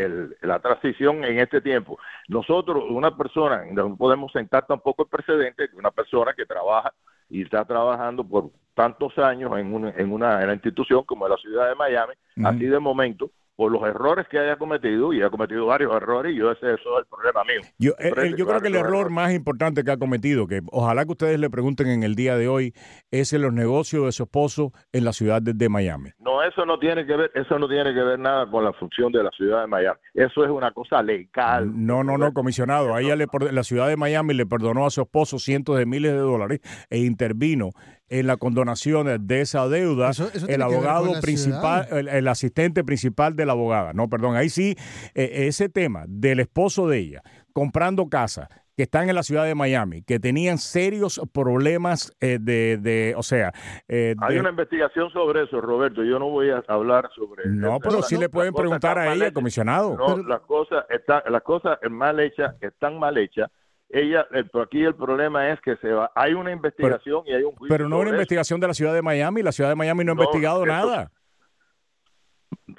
la, 0.42 0.60
transición 0.60 1.26
en 1.26 1.40
este 1.40 1.60
tiempo. 1.60 2.00
Nosotros 2.30 2.86
una 2.90 3.16
persona 3.18 3.66
no 3.72 3.98
podemos 3.98 4.32
sentar 4.32 4.66
tampoco 4.66 5.04
el 5.04 5.10
precedente 5.10 5.68
que 5.68 5.76
una 5.76 5.92
persona 5.92 6.34
que 6.34 6.46
trabaja 6.46 6.94
y 7.30 7.42
está 7.42 7.66
trabajando 7.66 8.24
por 8.24 8.52
tantos 8.74 9.18
años 9.18 9.52
en 9.58 9.74
una, 9.74 9.90
en 9.92 10.12
una, 10.12 10.54
institución 10.54 11.04
como 11.04 11.28
la 11.28 11.38
ciudad 11.38 11.70
de 11.70 11.76
Miami, 11.76 12.14
así 12.44 12.66
de 12.66 12.80
momento, 12.80 13.32
por 13.62 13.72
los 13.72 13.84
errores 13.84 14.28
que 14.28 14.40
haya 14.40 14.56
cometido, 14.56 15.14
y 15.14 15.22
ha 15.22 15.30
cometido 15.30 15.68
varios 15.68 15.96
errores, 15.96 16.34
y 16.34 16.40
yo 16.40 16.50
ese, 16.50 16.66
eso 16.66 16.98
es 16.98 17.04
el 17.04 17.06
problema 17.06 17.44
mío. 17.44 17.62
Yo, 17.78 17.92
eh, 18.00 18.34
yo 18.36 18.48
creo 18.48 18.60
que 18.60 18.70
el 18.70 18.76
error 18.76 19.12
más 19.12 19.34
importante 19.34 19.84
que 19.84 19.92
ha 19.92 19.98
cometido, 19.98 20.48
que 20.48 20.62
ojalá 20.72 21.06
que 21.06 21.12
ustedes 21.12 21.40
le 21.40 21.48
pregunten 21.48 21.86
en 21.86 22.02
el 22.02 22.16
día 22.16 22.36
de 22.36 22.48
hoy, 22.48 22.74
es 23.12 23.34
en 23.34 23.44
los 23.44 23.54
negocios 23.54 24.06
de 24.06 24.14
su 24.14 24.24
esposo 24.24 24.72
en 24.92 25.06
la 25.06 25.14
ciudad 25.14 25.44
de, 25.44 25.70
Miami. 25.70 26.10
No, 26.18 26.42
eso 26.42 26.66
no 26.66 26.80
tiene 26.80 27.06
que 27.06 27.16
ver, 27.16 27.32
eso 27.36 27.60
no 27.60 27.68
tiene 27.68 27.94
que 27.94 28.02
ver 28.02 28.18
nada 28.18 28.50
con 28.50 28.64
la 28.64 28.74
función 28.74 29.12
de 29.12 29.22
la 29.22 29.30
ciudad 29.30 29.62
de 29.62 29.68
Miami. 29.68 30.00
Eso 30.16 30.44
es 30.44 30.50
una 30.50 30.72
cosa 30.72 31.04
legal. 31.04 31.72
No, 31.72 32.04
no, 32.04 32.18
no, 32.18 32.34
comisionado. 32.34 32.96
A 32.96 33.02
ella 33.02 33.16
le, 33.16 33.28
la 33.52 33.64
ciudad 33.64 33.90
de 33.90 33.96
Miami 33.96 34.34
le 34.34 34.48
perdonó 34.48 34.88
a 34.88 34.90
su 34.90 35.02
esposo 35.02 35.38
cientos 35.38 35.78
de 35.78 35.86
miles 35.86 36.14
de 36.14 36.18
dólares 36.18 36.62
e 36.90 36.98
intervino 36.98 37.70
en 38.12 38.28
la 38.28 38.36
condonación 38.36 39.26
de 39.26 39.42
esa 39.42 39.68
deuda 39.70 40.12
el 40.48 40.62
abogado 40.62 41.14
principal, 41.22 41.88
el, 41.92 42.28
asistente 42.28 42.84
principal 42.84 43.36
de 43.38 43.46
la 43.46 43.54
abogada. 43.54 43.94
No, 43.94 44.10
perdón, 44.10 44.36
ahí 44.36 44.50
sí, 44.50 44.76
eh, 45.16 45.48
ese 45.48 45.70
tema 45.70 46.04
del 46.08 46.42
esposo 46.42 46.88
de 46.88 47.00
ella 47.00 47.24
comprando 47.54 48.10
casa 48.10 48.50
que 48.76 48.84
están 48.84 49.10
en 49.10 49.16
la 49.16 49.24
ciudad 49.24 49.46
de 49.46 49.56
Miami, 49.56 50.02
que 50.04 50.20
tenían 50.20 50.58
serios 50.58 51.22
problemas 51.34 52.14
eh, 52.20 52.38
de, 52.40 52.78
de, 52.78 53.14
o 53.18 53.24
sea... 53.24 53.54
Eh, 53.88 54.16
Hay 54.22 54.38
una 54.38 54.50
investigación 54.50 55.10
sobre 55.12 55.44
eso, 55.44 55.62
Roberto. 55.62 56.04
Yo 56.04 56.20
no 56.20 56.30
voy 56.30 56.50
a 56.50 56.64
hablar 56.68 57.10
sobre... 57.16 57.50
No, 57.50 57.80
pero 57.80 58.02
sí 58.02 58.18
le 58.18 58.30
pueden 58.30 58.54
preguntar 58.54 58.98
a 58.98 59.14
ella, 59.14 59.32
comisionado. 59.32 59.96
No, 59.98 60.18
las 60.18 60.42
cosas, 60.42 60.86
están, 60.90 61.22
las 61.30 61.44
cosas 61.44 61.80
mal 61.90 62.20
hechas, 62.20 62.56
están 62.62 62.98
mal 62.98 63.18
hechas 63.18 63.50
ella, 63.94 64.28
el, 64.32 64.50
aquí 64.62 64.84
el 64.84 64.96
problema 64.96 65.50
es 65.50 65.60
que 65.62 65.76
se 65.78 65.92
va, 65.92 66.12
hay 66.16 66.34
una 66.34 66.52
investigación 66.52 67.24
y 67.26 67.34
hay 67.34 67.44
un 67.44 67.52
juicio. 67.52 67.76
Pero 67.76 67.90
no 67.90 68.00
una 68.00 68.12
investigación 68.12 68.60
de 68.60 68.68
la 68.68 68.74
ciudad 68.74 68.94
de 68.94 69.02
Miami, 69.02 69.44
la 69.44 69.52
ciudad 69.52 69.70
de 69.70 69.76
Miami 69.76 70.04
no 70.04 70.12
ha 70.12 70.16
investigado 70.16 70.66
nada. 70.66 71.12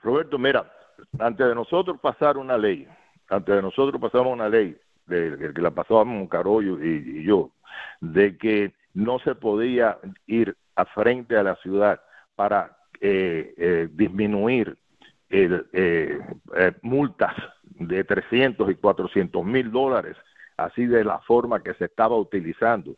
Roberto, 0.03 0.39
mira, 0.39 0.71
antes 1.19 1.47
de 1.47 1.55
nosotros 1.55 1.99
pasar 2.01 2.37
una 2.37 2.57
ley, 2.57 2.87
antes 3.29 3.55
de 3.55 3.63
nosotros 3.63 4.01
pasamos 4.01 4.33
una 4.33 4.49
ley, 4.49 4.77
de, 5.07 5.53
que 5.55 5.61
la 5.61 5.71
pasábamos 5.71 6.29
Carollo 6.29 6.83
y, 6.83 7.21
y 7.21 7.25
yo, 7.25 7.51
de 8.01 8.37
que 8.39 8.73
no 8.95 9.19
se 9.21 9.35
podía 9.35 9.99
ir 10.27 10.57
a 10.77 10.85
frente 10.87 11.37
a 11.37 11.43
la 11.43 11.57
ciudad 11.57 12.01
para 12.35 12.77
eh, 13.01 13.55
eh, 13.57 13.89
disminuir 13.93 14.77
el, 15.29 15.67
eh, 15.73 16.21
multas 16.83 17.35
de 17.65 18.05
300 18.05 18.71
y 18.71 18.75
400 18.75 19.45
mil 19.45 19.71
dólares 19.71 20.17
así 20.65 20.87
de 20.87 21.05
la 21.05 21.19
forma 21.21 21.63
que 21.63 21.75
se 21.75 21.87
estaba 21.87 22.17
utilizando. 22.17 22.97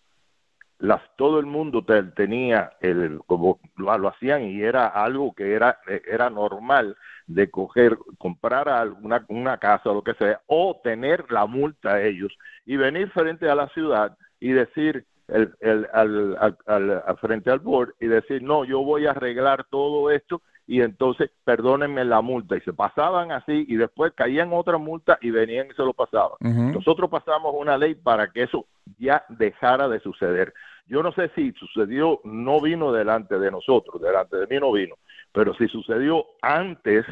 Las, 0.79 1.01
todo 1.17 1.39
el 1.39 1.47
mundo 1.47 1.85
tenía 2.17 2.73
el 2.81 3.21
como 3.27 3.61
lo, 3.77 4.09
hacían 4.09 4.43
y 4.43 4.61
era 4.61 4.89
algo 4.89 5.33
que 5.33 5.53
era 5.53 5.79
era 5.87 6.29
normal 6.31 6.97
de 7.27 7.49
coger 7.49 7.97
comprar 8.19 8.69
alguna 8.69 9.25
una 9.29 9.57
casa 9.59 9.91
o 9.91 9.95
lo 9.95 10.03
que 10.03 10.15
sea 10.15 10.41
o 10.47 10.81
tener 10.83 11.31
la 11.31 11.47
multa 11.47 11.95
a 11.95 12.03
ellos 12.03 12.37
y 12.67 12.77
venir 12.77 13.09
frente 13.11 13.49
a 13.49 13.55
la 13.55 13.69
ciudad 13.69 14.19
y 14.41 14.51
decir 14.51 15.07
el, 15.29 15.55
el, 15.61 15.89
al, 15.93 16.37
al, 16.67 17.17
frente 17.19 17.51
al 17.51 17.61
board 17.61 17.95
y 18.01 18.09
decir 18.09 18.43
no 18.43 18.65
yo 18.65 18.83
voy 18.83 19.07
a 19.07 19.13
arreglar 19.13 19.65
todo 19.71 20.11
esto 20.11 20.43
y 20.67 20.81
entonces 20.81 21.31
perdónenme 21.45 22.05
la 22.05 22.23
multa 22.23 22.57
y 22.57 22.61
se 22.63 22.73
pasaban 22.73 23.33
así 23.33 23.67
y 23.69 23.77
después 23.77 24.13
caían 24.15 24.53
otra 24.53 24.79
multa 24.79 25.19
y 25.21 25.31
venían 25.31 25.67
y 25.71 25.75
se 25.75 25.83
lo 25.83 25.93
pasaban. 25.93 26.39
Nosotros 26.41 27.11
pasamos 27.11 27.55
una 27.57 27.77
ley 27.77 27.95
para 27.95 28.29
que 28.29 28.45
eso 28.45 28.67
ya 28.99 29.25
dejara 29.29 29.89
de 29.89 30.01
suceder. 30.01 30.55
Yo 30.87 31.03
no 31.03 31.13
sé 31.13 31.31
si 31.35 31.53
sucedió, 31.53 32.21
no 32.25 32.61
vino 32.61 32.93
delante 32.93 33.39
de 33.39 33.51
nosotros, 33.51 34.01
delante 34.01 34.37
de 34.37 34.47
mí 34.47 34.59
no 34.59 34.73
vino, 34.73 34.97
pero 35.33 35.55
si 35.55 35.69
sucedió 35.69 36.25
antes, 36.41 37.05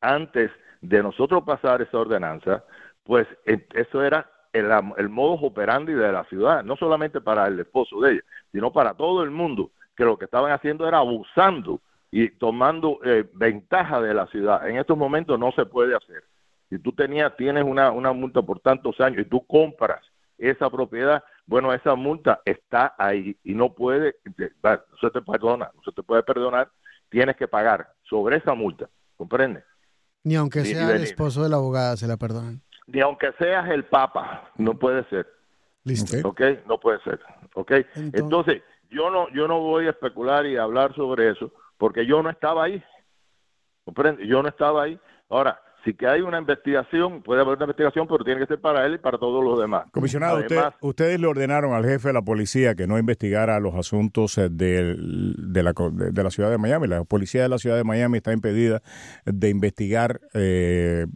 antes 0.00 0.50
de 0.80 1.02
nosotros 1.02 1.42
pasar 1.44 1.82
esa 1.82 1.98
ordenanza, 1.98 2.64
pues 3.02 3.26
eso 3.44 4.02
era 4.02 4.30
el, 4.52 4.70
el 4.96 5.08
modus 5.08 5.40
operandi 5.42 5.92
de 5.92 6.12
la 6.12 6.24
ciudad, 6.24 6.64
no 6.64 6.76
solamente 6.76 7.20
para 7.20 7.46
el 7.48 7.60
esposo 7.60 8.00
de 8.00 8.12
ella, 8.12 8.22
sino 8.52 8.72
para 8.72 8.94
todo 8.94 9.22
el 9.22 9.30
mundo, 9.30 9.70
que 9.96 10.04
lo 10.04 10.18
que 10.18 10.24
estaban 10.24 10.52
haciendo 10.52 10.88
era 10.88 10.98
abusando 10.98 11.80
y 12.16 12.30
tomando 12.30 13.00
eh, 13.04 13.28
ventaja 13.34 14.00
de 14.00 14.14
la 14.14 14.28
ciudad. 14.28 14.68
En 14.68 14.76
estos 14.76 14.96
momentos 14.96 15.36
no 15.36 15.50
se 15.50 15.66
puede 15.66 15.96
hacer. 15.96 16.22
Si 16.70 16.78
tú 16.78 16.92
tenías, 16.92 17.36
tienes 17.36 17.64
una, 17.64 17.90
una 17.90 18.12
multa 18.12 18.40
por 18.40 18.60
tantos 18.60 19.00
años 19.00 19.22
y 19.22 19.28
tú 19.28 19.44
compras 19.44 20.00
esa 20.38 20.70
propiedad, 20.70 21.24
bueno, 21.44 21.72
esa 21.72 21.96
multa 21.96 22.40
está 22.44 22.94
ahí 22.98 23.36
y 23.42 23.54
no 23.54 23.74
puede, 23.74 24.14
no 24.62 24.78
se 25.00 25.10
te 25.10 25.22
perdona, 25.22 25.72
no 25.74 25.82
se 25.82 25.90
te 25.90 26.04
puede 26.04 26.22
perdonar, 26.22 26.70
tienes 27.08 27.34
que 27.34 27.48
pagar 27.48 27.88
sobre 28.08 28.36
esa 28.36 28.54
multa, 28.54 28.88
¿comprende? 29.16 29.64
Ni 30.22 30.36
aunque 30.36 30.64
sea 30.64 30.94
el 30.94 31.02
esposo 31.02 31.42
de 31.42 31.48
la 31.48 31.56
abogada 31.56 31.96
se 31.96 32.06
la 32.06 32.16
perdonan. 32.16 32.62
Ni 32.86 33.00
aunque 33.00 33.32
seas 33.40 33.68
el 33.70 33.86
papa, 33.86 34.52
no 34.56 34.78
puede 34.78 35.02
ser. 35.08 35.26
Listo. 35.82 36.28
Ok, 36.28 36.42
no 36.68 36.78
puede 36.78 37.00
ser. 37.00 37.18
Ok, 37.54 37.72
entonces, 37.96 38.62
yo 38.88 39.10
no 39.10 39.28
yo 39.30 39.48
no 39.48 39.58
voy 39.58 39.88
a 39.88 39.90
especular 39.90 40.46
y 40.46 40.56
hablar 40.56 40.94
sobre 40.94 41.30
eso 41.30 41.50
porque 41.84 42.06
yo 42.06 42.22
no 42.22 42.30
estaba 42.30 42.64
ahí. 42.64 42.82
¿Comprende? 43.84 44.26
Yo 44.26 44.42
no 44.42 44.48
estaba 44.48 44.84
ahí. 44.84 44.98
Ahora, 45.28 45.60
si 45.84 45.94
que 45.94 46.06
hay 46.06 46.22
una 46.22 46.38
investigación, 46.38 47.22
puede 47.22 47.42
haber 47.42 47.56
una 47.56 47.64
investigación, 47.64 48.06
pero 48.08 48.24
tiene 48.24 48.40
que 48.40 48.46
ser 48.46 48.60
para 48.60 48.86
él 48.86 48.94
y 48.94 48.98
para 48.98 49.18
todos 49.18 49.44
los 49.44 49.60
demás. 49.60 49.84
Comisionado, 49.92 50.42
ustedes 50.80 51.20
le 51.20 51.26
ordenaron 51.26 51.74
al 51.74 51.84
jefe 51.84 52.08
de 52.08 52.14
la 52.14 52.22
policía 52.22 52.74
que 52.74 52.86
no 52.86 52.98
investigara 52.98 53.60
los 53.60 53.74
asuntos 53.74 54.38
eh, 54.38 54.48
de, 54.50 54.96
la, 55.62 55.72
de, 55.72 56.22
la 56.22 56.30
ciudad 56.30 56.50
de 56.50 56.58
Miami. 56.58 56.88
La 56.88 57.04
policía 57.04 57.42
de 57.42 57.48
la 57.48 57.58
ciudad 57.58 57.76
de 57.76 57.84
Miami 57.84 58.18
está 58.18 58.32
impedida 58.32 58.82
de 59.26 59.50
investigar 59.50 60.20
eh, 60.32 61.06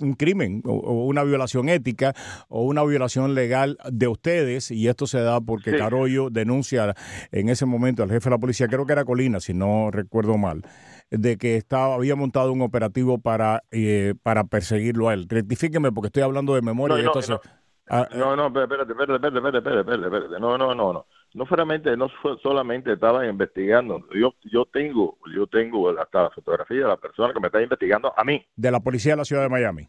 un 0.00 0.14
crimen 0.14 0.62
o, 0.64 1.06
una 1.06 1.24
violación 1.24 1.68
ética 1.68 2.14
o 2.48 2.62
una 2.64 2.84
violación 2.84 3.34
legal 3.34 3.78
de 3.90 4.08
ustedes 4.08 4.70
y 4.70 4.88
esto 4.88 5.06
se 5.06 5.20
da 5.20 5.40
porque 5.40 5.76
Carollo 5.76 6.28
denuncia 6.30 6.94
en 7.32 7.48
ese 7.48 7.64
momento 7.66 8.02
al 8.02 8.10
jefe 8.10 8.28
de 8.28 8.36
la 8.36 8.38
policía, 8.38 8.68
creo 8.68 8.84
que 8.86 8.92
era 8.92 9.04
Colina, 9.04 9.40
si 9.40 9.54
no 9.54 9.90
recuerdo 9.90 10.36
mal 10.36 10.62
de 11.10 11.36
que 11.38 11.56
estaba, 11.56 11.94
había 11.94 12.16
montado 12.16 12.52
un 12.52 12.62
operativo 12.62 13.18
para, 13.18 13.62
eh, 13.70 14.14
para 14.22 14.44
perseguirlo 14.44 15.08
a 15.08 15.14
él. 15.14 15.26
Rectifíqueme 15.28 15.92
porque 15.92 16.08
estoy 16.08 16.22
hablando 16.22 16.54
de 16.54 16.62
memoria. 16.62 16.96
No, 16.96 17.12
no, 17.14 17.40
ah, 17.88 18.08
no, 18.14 18.36
no, 18.36 18.46
espérate, 18.46 18.92
espérate, 18.92 19.14
espérate, 19.14 19.36
espérate, 19.38 19.58
espérate, 19.80 20.06
espérate, 20.06 20.40
no, 20.40 20.58
no, 20.58 20.74
no, 20.74 20.92
no. 20.92 21.06
No 21.34 21.46
solamente, 21.46 21.96
no 21.96 22.08
solamente 22.42 22.94
estaba 22.94 23.26
investigando, 23.26 24.02
yo, 24.14 24.34
yo 24.44 24.64
tengo, 24.64 25.18
yo 25.34 25.46
tengo 25.46 25.90
hasta 25.90 26.24
la 26.24 26.30
fotografía 26.30 26.78
de 26.78 26.88
la 26.88 26.96
persona 26.96 27.32
que 27.32 27.40
me 27.40 27.46
está 27.46 27.60
investigando 27.60 28.12
a 28.16 28.24
mí. 28.24 28.44
De 28.56 28.70
la 28.70 28.80
policía 28.80 29.12
de 29.12 29.18
la 29.18 29.24
ciudad 29.24 29.42
de 29.42 29.50
Miami. 29.50 29.86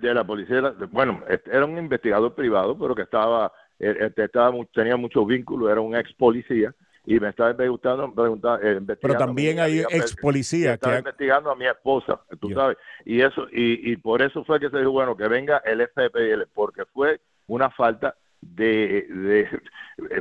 De 0.00 0.14
la 0.14 0.24
policía, 0.24 0.74
bueno, 0.90 1.24
era 1.28 1.64
un 1.64 1.78
investigador 1.78 2.34
privado, 2.34 2.78
pero 2.78 2.94
que 2.94 3.02
estaba, 3.02 3.50
eh, 3.78 4.12
estaba 4.16 4.52
tenía 4.72 4.96
muchos 4.96 5.26
vínculos, 5.26 5.70
era 5.70 5.80
un 5.80 5.96
ex 5.96 6.12
policía 6.14 6.72
y 7.08 7.18
me 7.18 7.30
está 7.30 7.56
preguntando, 7.56 8.12
preguntando 8.12 8.62
eh, 8.62 8.96
Pero 9.00 9.16
también 9.16 9.60
hay 9.60 9.80
ex 9.80 10.14
policías 10.14 10.78
que 10.78 10.98
investigando 10.98 11.50
a 11.50 11.56
mi 11.56 11.66
esposa, 11.66 12.20
tú 12.38 12.50
sabes, 12.50 12.76
y 13.06 13.22
eso 13.22 13.46
y, 13.50 13.92
y 13.92 13.96
por 13.96 14.20
eso 14.20 14.44
fue 14.44 14.60
que 14.60 14.68
se 14.68 14.76
dijo 14.76 14.90
bueno 14.90 15.16
que 15.16 15.26
venga 15.26 15.62
el 15.64 15.80
FPL 15.88 16.50
porque 16.52 16.84
fue 16.92 17.18
una 17.46 17.70
falta 17.70 18.14
de, 18.42 19.06
de 19.08 19.48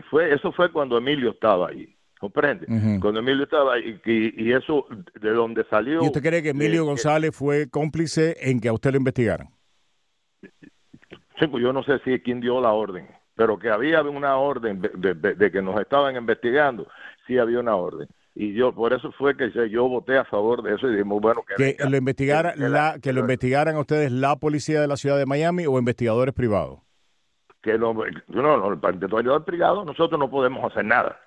fue 0.10 0.34
eso 0.34 0.54
fue 0.54 0.72
cuando 0.72 0.98
Emilio 0.98 1.32
estaba 1.32 1.70
ahí. 1.70 1.94
¿Comprende? 2.20 2.66
Cuando 3.00 3.20
Emilio 3.20 3.44
estaba 3.44 3.76
ahí, 3.76 4.02
y, 4.04 4.48
y, 4.48 4.52
eso 4.52 4.88
de 5.22 5.30
donde 5.30 5.64
salió. 5.66 6.02
¿Y 6.02 6.08
usted 6.08 6.24
cree 6.24 6.42
que 6.42 6.50
Emilio 6.50 6.84
González 6.84 7.36
fue 7.36 7.70
cómplice 7.70 8.36
en 8.40 8.60
que 8.60 8.70
a 8.70 8.74
usted 8.74 8.90
lo 8.90 8.98
investigaran? 8.98 9.50
Sí, 10.42 11.46
pues 11.46 11.62
yo 11.62 11.72
no 11.72 11.84
sé 11.84 12.00
si 12.00 12.20
quién 12.22 12.40
dio 12.40 12.60
la 12.60 12.72
orden 12.72 13.08
pero 13.38 13.58
que 13.60 13.70
había 13.70 14.02
una 14.02 14.36
orden 14.36 14.82
de, 14.82 15.52
que 15.52 15.62
nos 15.62 15.80
estaban 15.80 16.18
investigando, 16.18 16.88
sí 17.28 17.38
había 17.38 17.60
una 17.60 17.76
orden. 17.76 18.10
Y 18.34 18.54
yo 18.54 18.74
por 18.74 18.94
eso 18.94 19.12
fue 19.12 19.38
que 19.38 19.52
yo 19.70 19.88
voté 19.88 20.18
a 20.18 20.26
favor 20.26 20.64
de 20.64 20.76
eso 20.76 20.88
y 20.88 20.92
dijimos, 20.92 21.22
bueno, 21.22 21.44
que, 21.56 21.76
que 21.76 21.90
lo 21.90 21.98
investigara 21.98 22.54
que, 22.54 22.68
la, 22.68 22.98
que 23.02 23.14
lo 23.14 23.22
investigaran 23.22 23.78
ustedes 23.78 24.12
la 24.12 24.36
policía 24.36 24.82
de 24.82 24.88
la 24.88 24.98
ciudad 24.98 25.18
de 25.18 25.26
Miami 25.26 25.66
o 25.68 25.78
investigadores 25.78 26.34
privados. 26.34 26.80
Que 27.62 27.78
lo, 27.78 27.94
no, 27.94 28.58
no, 28.58 28.68
el 28.68 28.74
investigador 28.74 29.46
privado 29.46 29.86
nosotros 29.86 30.20
no 30.20 30.30
podemos 30.30 30.72
hacer 30.72 30.86
nada. 30.86 31.20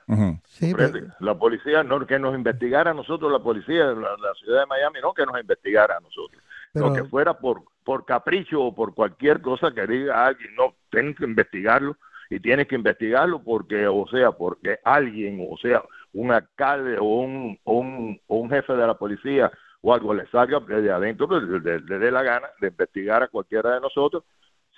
La 1.20 1.38
policía, 1.38 1.84
no 1.84 2.04
que 2.06 2.18
nos 2.18 2.34
investigara 2.34 2.90
a 2.90 2.94
nosotros, 2.94 3.30
la 3.30 3.40
policía 3.40 3.86
de 3.86 3.96
la, 3.96 4.34
ciudad 4.42 4.60
de 4.60 4.66
Miami, 4.66 4.98
no 5.00 5.12
que 5.12 5.26
nos 5.26 5.40
investigara 5.40 5.96
a 5.96 6.00
nosotros. 6.00 6.42
Pero, 6.72 6.92
que 6.92 7.04
fuera 7.04 7.34
por, 7.34 7.62
por 7.84 8.04
capricho 8.04 8.62
o 8.62 8.74
por 8.74 8.94
cualquier 8.94 9.40
cosa 9.40 9.72
que 9.72 9.86
diga 9.86 10.26
alguien, 10.26 10.54
no, 10.54 10.74
tienen 10.90 11.14
que 11.14 11.24
investigarlo 11.24 11.96
y 12.28 12.40
tienes 12.40 12.68
que 12.68 12.76
investigarlo 12.76 13.42
porque, 13.42 13.86
o 13.86 14.06
sea, 14.08 14.32
porque 14.32 14.78
alguien, 14.84 15.46
o 15.50 15.56
sea, 15.58 15.82
un 16.12 16.32
alcalde 16.32 16.98
o 16.98 17.04
un, 17.04 17.58
un, 17.64 18.20
un 18.26 18.50
jefe 18.50 18.72
de 18.72 18.86
la 18.86 18.94
policía 18.94 19.50
o 19.82 19.94
algo 19.94 20.14
le 20.14 20.26
salga 20.28 20.60
de 20.60 20.90
adentro, 20.90 21.26
pues, 21.26 21.42
le, 21.42 21.98
dé 21.98 22.10
la 22.10 22.22
gana 22.22 22.48
de 22.60 22.68
investigar 22.68 23.22
a 23.22 23.28
cualquiera 23.28 23.74
de 23.74 23.80
nosotros 23.80 24.24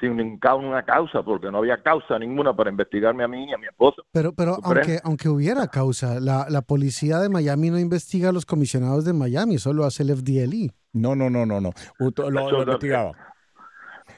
sin 0.00 0.18
una 0.18 0.82
causa, 0.82 1.22
porque 1.22 1.48
no 1.50 1.58
había 1.58 1.80
causa 1.80 2.18
ninguna 2.18 2.56
para 2.56 2.70
investigarme 2.70 3.22
a 3.22 3.28
mí 3.28 3.48
y 3.48 3.52
a 3.52 3.58
mi 3.58 3.66
esposa. 3.66 4.02
Pero, 4.10 4.32
pero 4.32 4.58
aunque, 4.64 4.98
aunque 5.04 5.28
hubiera 5.28 5.68
causa, 5.68 6.18
la, 6.18 6.46
la 6.48 6.62
policía 6.62 7.18
de 7.18 7.28
Miami 7.28 7.70
no 7.70 7.78
investiga 7.78 8.30
a 8.30 8.32
los 8.32 8.44
comisionados 8.44 9.04
de 9.04 9.12
Miami, 9.12 9.58
solo 9.58 9.84
hace 9.84 10.02
el 10.02 10.16
FDLE. 10.16 10.72
No, 10.92 11.14
no, 11.14 11.30
no, 11.30 11.46
no, 11.46 11.60
no. 11.60 11.70
Lo, 11.98 12.58
investigaba. 12.60 13.12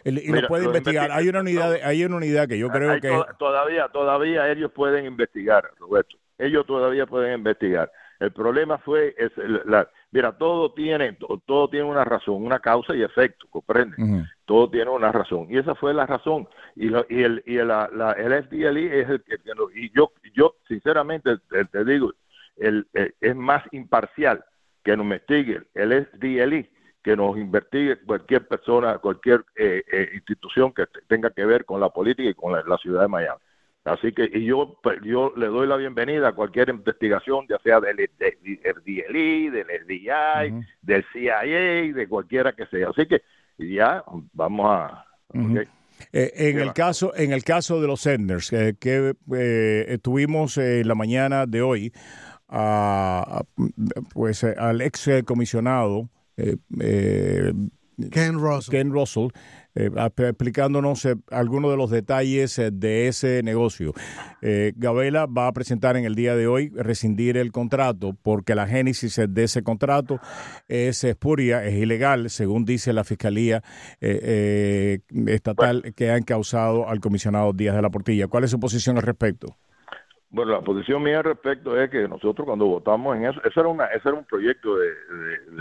Y 0.05 0.33
lo 0.33 0.47
puede 0.49 0.65
investigar. 0.67 1.11
Hay 1.13 1.29
una 1.29 1.41
unidad, 1.41 1.75
hay 1.83 2.05
una 2.05 2.17
unidad 2.17 2.49
que 2.49 2.59
yo 2.59 2.69
creo 2.69 3.01
que 3.01 3.11
todavía, 3.39 3.89
todavía 3.89 4.51
ellos 4.51 4.71
pueden 4.73 5.07
investigar, 5.07 5.71
Roberto. 5.79 6.17
Ellos 6.39 6.67
todavía 6.67 7.07
pueden 7.07 7.35
investigar. 7.35 7.91
El 8.21 8.33
problema 8.33 8.79
fue 8.79 9.15
es 9.19 9.33
la, 9.67 9.89
mira, 10.11 10.33
todo 10.39 10.73
tiene 10.73 11.17
todo 11.47 11.69
tiene 11.69 11.85
una 11.85 12.05
razón, 12.05 12.45
una 12.45 12.61
causa 12.61 12.95
y 12.95 13.03
efecto, 13.03 13.47
comprende. 13.51 13.97
Todo 14.45 14.71
tiene 14.71 14.91
una 14.91 15.11
razón 15.11 15.47
y 15.51 15.59
esa 15.59 15.75
fue 15.75 15.93
la 15.93 16.07
razón 16.07 16.49
y, 16.77 16.89
y 16.89 17.23
el 17.23 17.43
y 17.47 17.57
la, 17.57 17.89
la, 17.93 18.13
el 18.13 18.45
FDLE 18.45 19.01
es 19.01 19.09
el 19.09 19.23
que 19.23 19.37
y 19.75 19.91
yo 19.95 20.13
yo 20.35 20.55
sinceramente 20.69 21.37
te, 21.71 21.85
digo 21.85 22.13
el, 22.57 22.87
es 23.21 23.37
más 23.37 23.63
imparcial 23.73 24.45
que 24.85 24.97
nos 24.97 25.05
investigue 25.05 25.63
el 25.75 26.07
SDLI, 26.07 26.69
que 27.05 27.17
nos 27.17 27.37
investigue 27.37 27.99
cualquier 27.99 28.49
persona, 28.49 28.97
cualquier 28.99 29.45
eh, 29.55 29.83
eh, 29.93 30.11
institución 30.15 30.73
que 30.73 30.85
tenga 31.07 31.31
que 31.31 31.45
ver 31.45 31.67
con 31.67 31.79
la 31.79 31.91
política 31.91 32.31
y 32.31 32.35
con 32.35 32.53
la, 32.53 32.79
ciudad 32.79 33.03
de 33.03 33.09
Miami. 33.09 33.39
Así 33.85 34.13
que 34.13 34.31
y 34.33 34.47
yo 34.47 34.79
pues, 34.83 34.99
yo 35.05 35.35
le 35.37 35.47
doy 35.49 35.67
la 35.67 35.77
bienvenida 35.77 36.29
a 36.29 36.33
cualquier 36.33 36.71
investigación, 36.71 37.47
ya 37.47 37.59
sea 37.59 37.79
del, 37.81 38.09
FDLI, 38.19 39.51
del 39.51 39.67
SDI, 39.67 40.65
del 40.81 41.05
CIA, 41.13 41.93
de 41.93 42.09
cualquiera 42.09 42.55
que 42.55 42.65
sea. 42.67 42.89
Así 42.89 43.07
que 43.07 43.23
ya 43.59 44.03
vamos 44.33 44.67
a... 44.71 45.05
Eh, 46.13 46.33
en 46.35 46.59
el 46.59 46.73
caso 46.73 47.15
en 47.15 47.33
el 47.33 47.45
caso 47.45 47.81
de 47.81 47.87
los 47.87 48.01
Senders 48.01 48.51
que 48.51 49.15
estuvimos 49.89 50.59
en 50.59 50.89
la 50.89 50.95
mañana 50.95 51.47
de 51.47 51.63
hoy 51.63 51.93
pues 54.13 54.45
eh, 54.45 54.55
al 54.59 54.81
ex 54.81 55.09
comisionado 55.25 56.01
eh, 56.01 56.03
eh, 56.03 56.24
Ken 56.37 58.41
Russell, 58.41 58.73
Ken 58.73 58.93
Russell 58.93 59.29
explicándonos 59.75 61.09
algunos 61.31 61.71
de 61.71 61.77
los 61.77 61.91
detalles 61.91 62.61
de 62.73 63.09
ese 63.09 63.43
negocio. 63.43 63.93
Gabela 64.77 65.27
va 65.27 65.49
a 65.49 65.53
presentar 65.53 65.97
en 65.97 66.05
el 66.05 66.15
día 66.15 66.37
de 66.37 66.47
hoy 66.47 66.71
rescindir 66.71 67.37
el 67.37 67.53
contrato 67.53 68.17
porque 68.23 68.55
la 68.55 68.67
génesis 68.67 69.21
de 69.29 69.45
ese 69.45 69.63
contrato 69.63 70.21
es 70.69 71.05
espuria, 71.05 71.65
es 71.65 71.75
ilegal, 71.75 72.31
según 72.31 72.65
dice 72.65 72.93
la 72.93 73.05
Fiscalía 73.05 73.63
Estatal 74.01 75.93
que 75.97 76.11
han 76.11 76.23
causado 76.23 76.89
al 76.89 77.01
comisionado 77.01 77.53
Díaz 77.53 77.77
de 77.77 77.83
la 77.83 77.91
Portilla. 77.91 78.29
¿Cuál 78.29 78.45
es 78.45 78.51
su 78.51 78.61
posición 78.61 78.97
al 78.97 79.03
respecto? 79.03 79.57
Bueno, 80.31 80.51
la 80.51 80.63
posición 80.63 81.01
mía 81.01 81.19
al 81.19 81.25
respecto 81.25 81.81
es 81.81 81.89
que 81.91 82.09
nosotros 82.09 82.45
cuando 82.45 82.67
votamos 82.67 83.17
en 83.17 83.27
eso, 83.27 83.41
eso 83.45 83.61
era, 83.61 83.69
una, 83.69 83.85
ese 83.87 84.09
era 84.09 84.19
un 84.19 84.25
proyecto 84.25 84.77
de, 84.77 84.89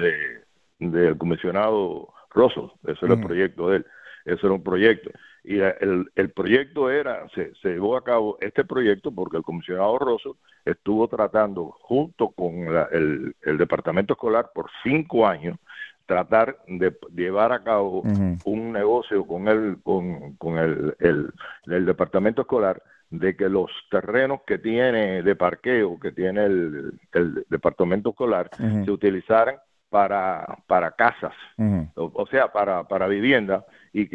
de, 0.02 0.43
del 0.80 1.18
comisionado 1.18 2.14
Russell, 2.32 2.68
ese 2.88 3.06
era 3.06 3.16
el 3.16 3.22
proyecto 3.22 3.70
de 3.70 3.78
él, 3.78 3.86
ese 4.26 4.46
era 4.46 4.56
un 4.56 4.64
proyecto. 4.64 5.12
Y 5.44 5.60
el, 5.60 6.10
el 6.16 6.30
proyecto 6.32 6.90
era, 6.90 7.28
se, 7.36 7.54
se 7.62 7.70
llevó 7.70 7.98
a 7.98 8.04
cabo 8.04 8.38
este 8.40 8.64
proyecto 8.64 9.12
porque 9.12 9.38
el 9.38 9.44
comisionado 9.44 10.00
Russell 10.00 10.32
estuvo 10.64 11.08
tratando 11.10 11.76
junto 11.82 12.30
con 12.30 12.68
el, 12.92 13.36
el 13.42 13.58
departamento 13.58 14.14
escolar 14.14 14.52
por 14.54 14.70
cinco 14.84 15.28
años 15.28 15.58
tratar 16.06 16.58
de 16.68 16.96
llevar 17.16 17.52
a 17.52 17.64
cabo 17.64 18.04
un 18.46 18.72
negocio 18.74 19.26
con 19.26 19.48
el 19.48 19.78
con, 19.84 20.34
con 20.36 20.58
el, 20.58 20.96
el, 21.00 21.32
el, 21.66 21.86
departamento 21.86 22.42
escolar 22.42 22.82
de 23.10 23.36
que 23.36 23.48
los 23.48 23.70
terrenos 23.90 24.42
que 24.46 24.58
tiene 24.58 25.22
de 25.22 25.36
parqueo, 25.36 26.00
que 26.00 26.12
tiene 26.12 26.46
el, 26.46 27.00
departamento 27.50 28.10
escolar, 28.10 28.50
se 28.58 28.92
utilizaran 28.92 29.58
para, 29.94 30.58
para 30.66 30.90
casas, 30.94 31.36
o, 31.94 32.26
sea, 32.26 32.52
para, 32.52 32.84
para 32.88 33.06
vivienda, 33.08 33.64
y, 33.94 34.08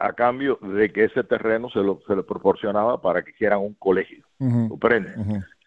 a 0.00 0.14
cambio 0.14 0.58
de 0.62 0.90
que 0.90 1.04
ese 1.04 1.24
terreno 1.24 1.68
se 1.68 1.80
lo, 1.80 2.00
se 2.06 2.16
le 2.16 2.22
proporcionaba 2.22 3.02
para 3.02 3.20
que 3.20 3.32
hicieran 3.32 3.58
un 3.58 3.74
colegio, 3.74 4.24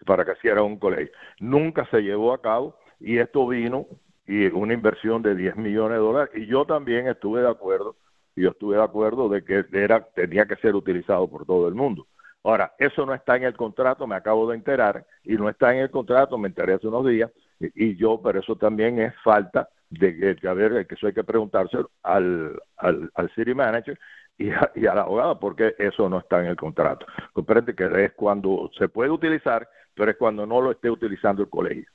Para 0.07 0.25
que 0.25 0.31
hicieran 0.31 0.63
un 0.63 0.79
colegio. 0.79 1.11
Nunca 1.39 1.85
se 1.91 2.01
llevó 2.01 2.33
a 2.33 2.41
cabo 2.41 2.79
y 2.99 3.19
esto 3.19 3.47
vino 3.47 3.85
y 4.25 4.47
una 4.47 4.73
inversión 4.73 5.21
de 5.21 5.35
10 5.35 5.57
millones 5.57 5.99
de 5.99 6.03
dólares 6.03 6.31
y 6.35 6.47
yo 6.47 6.65
también 6.65 7.07
estuve 7.07 7.41
de 7.41 7.49
acuerdo, 7.49 7.95
yo 8.35 8.49
estuve 8.49 8.77
de 8.77 8.83
acuerdo 8.83 9.29
de 9.29 9.43
que 9.43 9.65
era 9.71 10.03
tenía 10.15 10.47
que 10.47 10.55
ser 10.55 10.73
utilizado 10.73 11.27
por 11.27 11.45
todo 11.45 11.67
el 11.67 11.75
mundo. 11.75 12.07
Ahora, 12.43 12.73
eso 12.79 13.05
no 13.05 13.13
está 13.13 13.35
en 13.35 13.43
el 13.43 13.55
contrato, 13.55 14.07
me 14.07 14.15
acabo 14.15 14.49
de 14.49 14.55
enterar, 14.55 15.05
y 15.23 15.33
no 15.33 15.47
está 15.47 15.75
en 15.75 15.81
el 15.81 15.91
contrato, 15.91 16.39
me 16.39 16.47
enteré 16.47 16.73
hace 16.73 16.87
unos 16.87 17.05
días, 17.05 17.29
y, 17.59 17.95
yo, 17.95 18.21
pero 18.23 18.39
eso 18.39 18.55
también 18.55 18.99
es 18.99 19.13
falta 19.23 19.69
de 19.89 20.37
que, 20.37 20.47
a 20.47 20.53
ver, 20.53 20.85
que 20.87 20.95
eso 20.95 21.07
hay 21.07 21.13
que 21.13 21.23
preguntárselo 21.23 21.89
al, 22.03 22.59
al, 22.77 23.09
al 23.15 23.29
city 23.35 23.53
manager 23.53 23.99
y 24.37 24.51
a, 24.51 24.71
y 24.75 24.85
a 24.87 24.95
la 24.95 25.01
abogada, 25.01 25.39
porque 25.39 25.75
eso 25.77 26.09
no 26.09 26.19
está 26.19 26.39
en 26.39 26.47
el 26.47 26.55
contrato. 26.55 27.05
Comprende 27.33 27.75
que 27.75 28.05
es 28.05 28.13
cuando 28.13 28.71
se 28.77 28.87
puede 28.87 29.09
utilizar, 29.09 29.67
pero 29.93 30.11
es 30.11 30.17
cuando 30.17 30.45
no 30.45 30.61
lo 30.61 30.71
esté 30.71 30.89
utilizando 30.89 31.41
el 31.43 31.49
colegio. 31.49 31.85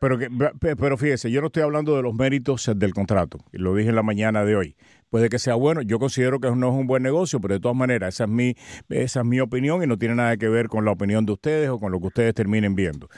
pero, 0.00 0.18
pero 0.60 0.96
fíjese, 0.96 1.30
yo 1.30 1.40
no 1.40 1.46
estoy 1.46 1.62
hablando 1.62 1.96
de 1.96 2.02
los 2.02 2.14
méritos 2.14 2.70
del 2.76 2.92
contrato, 2.92 3.38
lo 3.52 3.74
dije 3.74 3.88
en 3.88 3.96
la 3.96 4.02
mañana 4.02 4.44
de 4.44 4.54
hoy. 4.54 4.76
Puede 5.10 5.28
que 5.28 5.38
sea 5.38 5.54
bueno, 5.54 5.82
yo 5.82 5.98
considero 5.98 6.40
que 6.40 6.50
no 6.50 6.68
es 6.68 6.74
un 6.74 6.86
buen 6.86 7.02
negocio, 7.02 7.40
pero 7.40 7.54
de 7.54 7.60
todas 7.60 7.76
maneras, 7.76 8.14
esa 8.14 8.24
es 8.24 8.30
mi, 8.30 8.54
esa 8.88 9.20
es 9.20 9.26
mi 9.26 9.40
opinión 9.40 9.82
y 9.82 9.86
no 9.86 9.96
tiene 9.96 10.16
nada 10.16 10.36
que 10.36 10.48
ver 10.48 10.68
con 10.68 10.84
la 10.84 10.90
opinión 10.90 11.24
de 11.24 11.32
ustedes 11.32 11.70
o 11.70 11.78
con 11.78 11.90
lo 11.90 12.00
que 12.00 12.08
ustedes 12.08 12.34
terminen 12.34 12.74
viendo. 12.74 13.08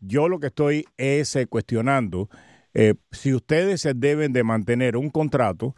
Yo 0.00 0.28
lo 0.28 0.38
que 0.38 0.48
estoy 0.48 0.84
es 0.96 1.34
eh, 1.36 1.46
cuestionando 1.46 2.28
eh, 2.74 2.94
si 3.10 3.32
ustedes 3.32 3.80
se 3.80 3.94
deben 3.94 4.32
de 4.32 4.44
mantener 4.44 4.96
un 4.96 5.10
contrato 5.10 5.74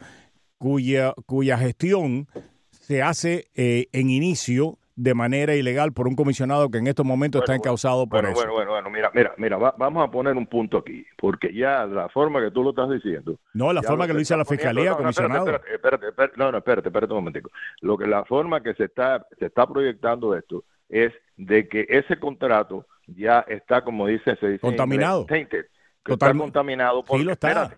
cuya, 0.57 1.13
cuya 1.25 1.57
gestión 1.57 2.27
se 2.71 3.01
hace 3.01 3.45
eh, 3.55 3.87
en 3.93 4.09
inicio 4.09 4.77
de 4.99 5.13
manera 5.13 5.55
ilegal 5.55 5.93
por 5.93 6.09
un 6.09 6.15
comisionado 6.15 6.69
que 6.69 6.79
en 6.79 6.87
estos 6.87 7.05
momentos 7.05 7.41
está 7.41 7.55
encausado 7.55 8.05
por 8.05 8.25
eso. 8.25 8.33
Bueno, 8.33 8.51
bueno, 8.51 8.71
bueno, 8.71 8.89
mira, 8.89 9.09
mira, 9.13 9.33
mira, 9.37 9.55
vamos 9.55 10.05
a 10.05 10.11
poner 10.11 10.35
un 10.35 10.45
punto 10.45 10.79
aquí, 10.79 11.05
porque 11.17 11.53
ya 11.53 11.85
la 11.85 12.09
forma 12.09 12.41
que 12.41 12.51
tú 12.51 12.63
lo 12.63 12.71
estás 12.71 12.89
diciendo. 12.89 13.39
No, 13.53 13.71
la 13.71 13.81
forma 13.81 14.05
que 14.05 14.11
lo 14.11 14.19
dice 14.19 14.35
la 14.35 14.43
fiscalía, 14.43 14.95
comisionado. 14.95 15.55
Espérate, 15.71 16.07
espérate, 16.09 16.35
no, 16.35 16.51
no, 16.51 16.57
espérate, 16.57 16.89
espérate 16.89 17.13
un 17.13 17.19
momentico. 17.19 17.49
Lo 17.79 17.97
que 17.97 18.07
la 18.07 18.25
forma 18.25 18.61
que 18.61 18.73
se 18.73 18.85
está 18.85 19.25
se 19.39 19.45
está 19.45 19.65
proyectado 19.65 20.35
esto 20.35 20.65
es 20.89 21.13
de 21.37 21.69
que 21.69 21.85
ese 21.87 22.19
contrato 22.19 22.85
ya 23.15 23.45
está, 23.47 23.83
como 23.83 24.07
dice, 24.07 24.35
se 24.37 24.47
dice 24.47 24.61
contaminado. 24.61 25.25
Tainted, 25.25 25.65
está 26.05 26.33
contaminado. 26.33 27.03
Por, 27.03 27.19
sí 27.19 27.25
lo 27.25 27.31
está. 27.33 27.49
Espérate, 27.49 27.75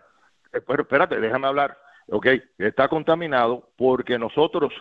eh, 0.53 0.81
espérate, 0.81 1.19
déjame 1.19 1.47
hablar. 1.47 1.77
Ok, 2.07 2.27
está 2.57 2.87
contaminado 2.87 3.71
porque 3.77 4.17
nosotros 4.17 4.73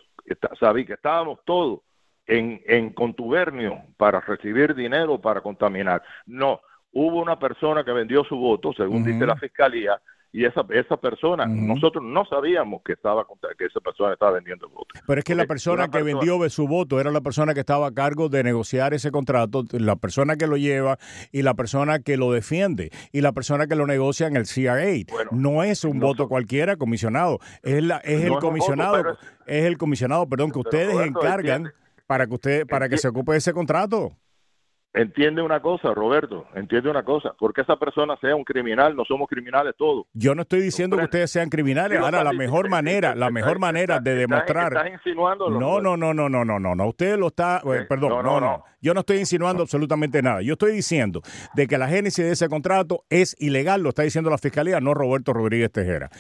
sabí 0.58 0.84
que 0.84 0.94
estábamos 0.94 1.40
todos 1.44 1.80
en, 2.26 2.62
en 2.66 2.92
contubernio 2.92 3.82
para 3.96 4.20
recibir 4.20 4.74
dinero 4.74 5.20
para 5.20 5.40
contaminar. 5.40 6.02
No, 6.26 6.60
hubo 6.92 7.20
una 7.20 7.38
persona 7.38 7.84
que 7.84 7.92
vendió 7.92 8.24
su 8.24 8.36
voto, 8.36 8.72
según 8.72 9.04
dice 9.04 9.26
la 9.26 9.36
fiscalía, 9.36 10.00
y 10.32 10.44
esa 10.44 10.64
esa 10.70 10.96
persona 10.96 11.44
nosotros 11.46 12.04
no 12.04 12.24
sabíamos 12.24 12.82
que 12.84 12.92
estaba 12.92 13.26
que 13.58 13.64
esa 13.64 13.80
persona 13.80 14.12
estaba 14.12 14.32
vendiendo 14.32 14.66
el 14.66 14.72
voto. 14.72 14.86
Pero 15.06 15.18
es 15.18 15.24
que 15.24 15.34
la 15.34 15.46
persona 15.46 15.88
que 15.88 16.02
vendió 16.02 16.48
su 16.50 16.68
voto 16.68 17.00
era 17.00 17.10
la 17.10 17.20
persona 17.20 17.52
que 17.54 17.60
estaba 17.60 17.88
a 17.88 17.92
cargo 17.92 18.28
de 18.28 18.44
negociar 18.44 18.94
ese 18.94 19.10
contrato, 19.10 19.64
la 19.72 19.96
persona 19.96 20.36
que 20.36 20.46
lo 20.46 20.56
lleva 20.56 20.98
y 21.32 21.42
la 21.42 21.54
persona 21.54 21.98
que 21.98 22.16
lo 22.16 22.30
defiende 22.30 22.90
y 23.12 23.20
la 23.20 23.32
persona 23.32 23.66
que 23.66 23.74
lo 23.74 23.86
negocia 23.86 24.26
en 24.28 24.36
el 24.36 24.46
CIA. 24.46 25.04
no 25.32 25.64
es 25.64 25.84
un 25.84 25.98
voto 25.98 26.28
cualquiera, 26.28 26.76
comisionado, 26.76 27.38
es 27.62 27.82
la 27.82 27.98
es 27.98 28.22
el 28.22 28.38
comisionado, 28.38 29.16
es, 29.46 29.64
el 29.64 29.78
comisionado, 29.78 30.28
perdón, 30.28 30.52
que 30.52 30.60
ustedes 30.60 30.96
encargan 31.06 31.72
para 32.06 32.26
que 32.26 32.34
usted 32.34 32.66
para 32.66 32.88
que 32.88 32.98
se 32.98 33.08
ocupe 33.08 33.32
de 33.32 33.38
ese 33.38 33.52
contrato. 33.52 34.16
Entiende 34.92 35.40
una 35.40 35.60
cosa, 35.60 35.94
Roberto, 35.94 36.46
entiende 36.56 36.90
una 36.90 37.04
cosa, 37.04 37.32
porque 37.38 37.60
esa 37.60 37.76
persona 37.76 38.16
sea 38.20 38.34
un 38.34 38.42
criminal, 38.42 38.96
no 38.96 39.04
somos 39.04 39.28
criminales 39.28 39.74
todos. 39.78 40.06
Yo 40.14 40.34
no 40.34 40.42
estoy 40.42 40.60
diciendo 40.60 40.96
que 40.96 41.04
ustedes 41.04 41.30
sean 41.30 41.48
criminales. 41.48 42.00
Ahora, 42.00 42.24
la 42.24 42.32
mejor 42.32 42.68
manera, 42.68 43.14
la 43.14 43.30
mejor 43.30 43.60
manera 43.60 44.00
de 44.00 44.16
demostrar. 44.16 44.72
¿Estás 44.72 44.92
insinuando? 44.92 45.48
No, 45.48 45.80
no, 45.80 45.96
no, 45.96 46.12
no, 46.12 46.28
no, 46.28 46.44
no, 46.44 46.58
no, 46.58 46.74
no. 46.74 46.88
Usted 46.88 47.16
lo 47.16 47.28
está, 47.28 47.58
eh, 47.58 47.86
perdón, 47.88 48.24
no 48.24 48.40
no, 48.40 48.64
Yo 48.80 48.92
no 48.92 49.00
estoy 49.00 49.18
insinuando 49.18 49.62
absolutamente 49.62 50.22
nada. 50.22 50.42
Yo 50.42 50.54
estoy 50.54 50.72
diciendo 50.72 51.22
de 51.54 51.68
que 51.68 51.78
la 51.78 51.86
génesis 51.86 52.24
de 52.24 52.32
ese 52.32 52.48
contrato 52.48 53.04
es 53.10 53.36
ilegal, 53.38 53.82
lo 53.82 53.90
está 53.90 54.02
diciendo 54.02 54.28
la 54.28 54.38
fiscalía, 54.38 54.80
no 54.80 54.92
Roberto 54.92 55.32
Rodríguez 55.32 55.70
Tejera. 55.70 56.10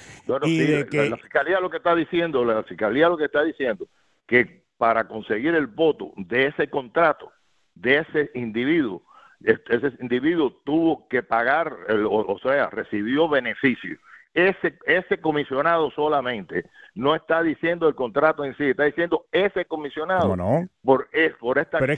y 0.44 0.58
de 0.58 0.86
que 0.86 1.10
la 1.10 1.16
fiscalía 1.16 1.58
lo 1.58 1.70
que 1.70 1.78
está 1.78 1.96
diciendo, 1.96 2.44
la 2.44 2.62
fiscalía 2.62 3.08
lo 3.08 3.16
que 3.16 3.24
está 3.24 3.42
diciendo 3.42 3.88
que 4.28 4.62
para 4.78 5.08
conseguir 5.08 5.56
el 5.56 5.66
voto 5.66 6.12
de 6.16 6.46
ese 6.46 6.70
contrato 6.70 7.32
de 7.74 7.98
ese 7.98 8.30
individuo. 8.34 9.02
Ese 9.42 9.92
individuo 10.00 10.60
tuvo 10.64 11.08
que 11.08 11.22
pagar, 11.22 11.74
o, 12.08 12.38
sea, 12.42 12.68
recibió 12.68 13.28
beneficio. 13.28 13.96
Ese, 14.34 14.78
ese 14.86 15.18
comisionado 15.18 15.90
solamente 15.90 16.64
no 16.94 17.14
está 17.14 17.42
diciendo 17.42 17.88
el 17.88 17.94
contrato 17.94 18.44
en 18.44 18.56
sí, 18.56 18.64
está 18.64 18.84
diciendo 18.84 19.26
ese 19.32 19.64
comisionado 19.64 20.36
no? 20.36 20.68
por, 20.82 21.08
es, 21.12 21.32
por 21.34 21.58
esta 21.58 21.78
pero 21.78 21.94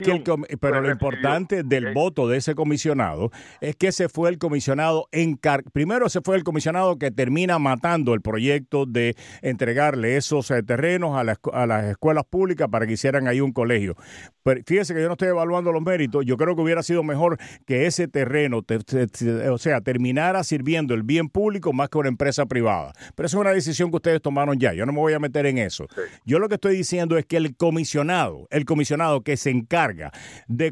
pero 0.59 0.81
lo 0.81 0.89
importante 0.89 1.63
del 1.63 1.93
voto 1.93 2.27
de 2.27 2.37
ese 2.37 2.55
comisionado 2.55 3.31
es 3.61 3.75
que 3.75 3.87
ese 3.87 4.09
fue 4.09 4.29
el 4.29 4.37
comisionado 4.37 5.07
encar 5.11 5.63
primero 5.73 6.05
ese 6.05 6.21
fue 6.21 6.35
el 6.35 6.43
comisionado 6.43 6.97
que 6.97 7.11
termina 7.11 7.59
matando 7.59 8.13
el 8.13 8.21
proyecto 8.21 8.85
de 8.85 9.15
entregarle 9.41 10.17
esos 10.17 10.49
eh, 10.51 10.63
terrenos 10.63 11.15
a, 11.17 11.21
a, 11.53 11.67
las 11.67 11.85
escuelas 11.85 12.23
públicas 12.25 12.67
para 12.69 12.85
que 12.85 12.93
hicieran 12.93 13.27
ahí 13.27 13.41
un 13.41 13.51
colegio. 13.51 13.95
Pero 14.43 14.61
fíjese 14.65 14.93
que 14.93 15.01
yo 15.01 15.07
no 15.07 15.13
estoy 15.13 15.29
evaluando 15.29 15.71
los 15.71 15.81
méritos, 15.81 16.25
yo 16.25 16.37
creo 16.37 16.55
que 16.55 16.61
hubiera 16.61 16.83
sido 16.83 17.03
mejor 17.03 17.37
que 17.65 17.85
ese 17.85 18.07
terreno, 18.07 18.61
o 19.51 19.57
sea, 19.57 19.81
terminara 19.81 20.43
sirviendo 20.43 20.93
el 20.93 21.03
bien 21.03 21.29
público 21.29 21.73
más 21.73 21.89
que 21.89 21.97
una 21.97 22.09
empresa 22.09 22.45
privada. 22.45 22.93
Pero 23.15 23.27
esa 23.27 23.37
es 23.37 23.41
una 23.41 23.51
decisión 23.51 23.89
que 23.89 23.97
ustedes 23.97 24.21
tomaron 24.21 24.59
ya. 24.59 24.73
Yo 24.73 24.85
no 24.85 24.93
me 24.93 24.99
voy 24.99 25.13
a 25.13 25.19
meter 25.19 25.45
en 25.45 25.57
eso. 25.57 25.87
Yo 26.25 26.39
lo 26.39 26.49
que 26.49 26.55
estoy 26.55 26.75
diciendo 26.75 27.17
es 27.17 27.25
que 27.25 27.37
el 27.37 27.55
comisionado, 27.55 28.47
el 28.51 28.65
comisionado 28.65 29.21
que 29.21 29.37
se 29.37 29.49
encarga 29.49 30.11
de, 30.47 30.71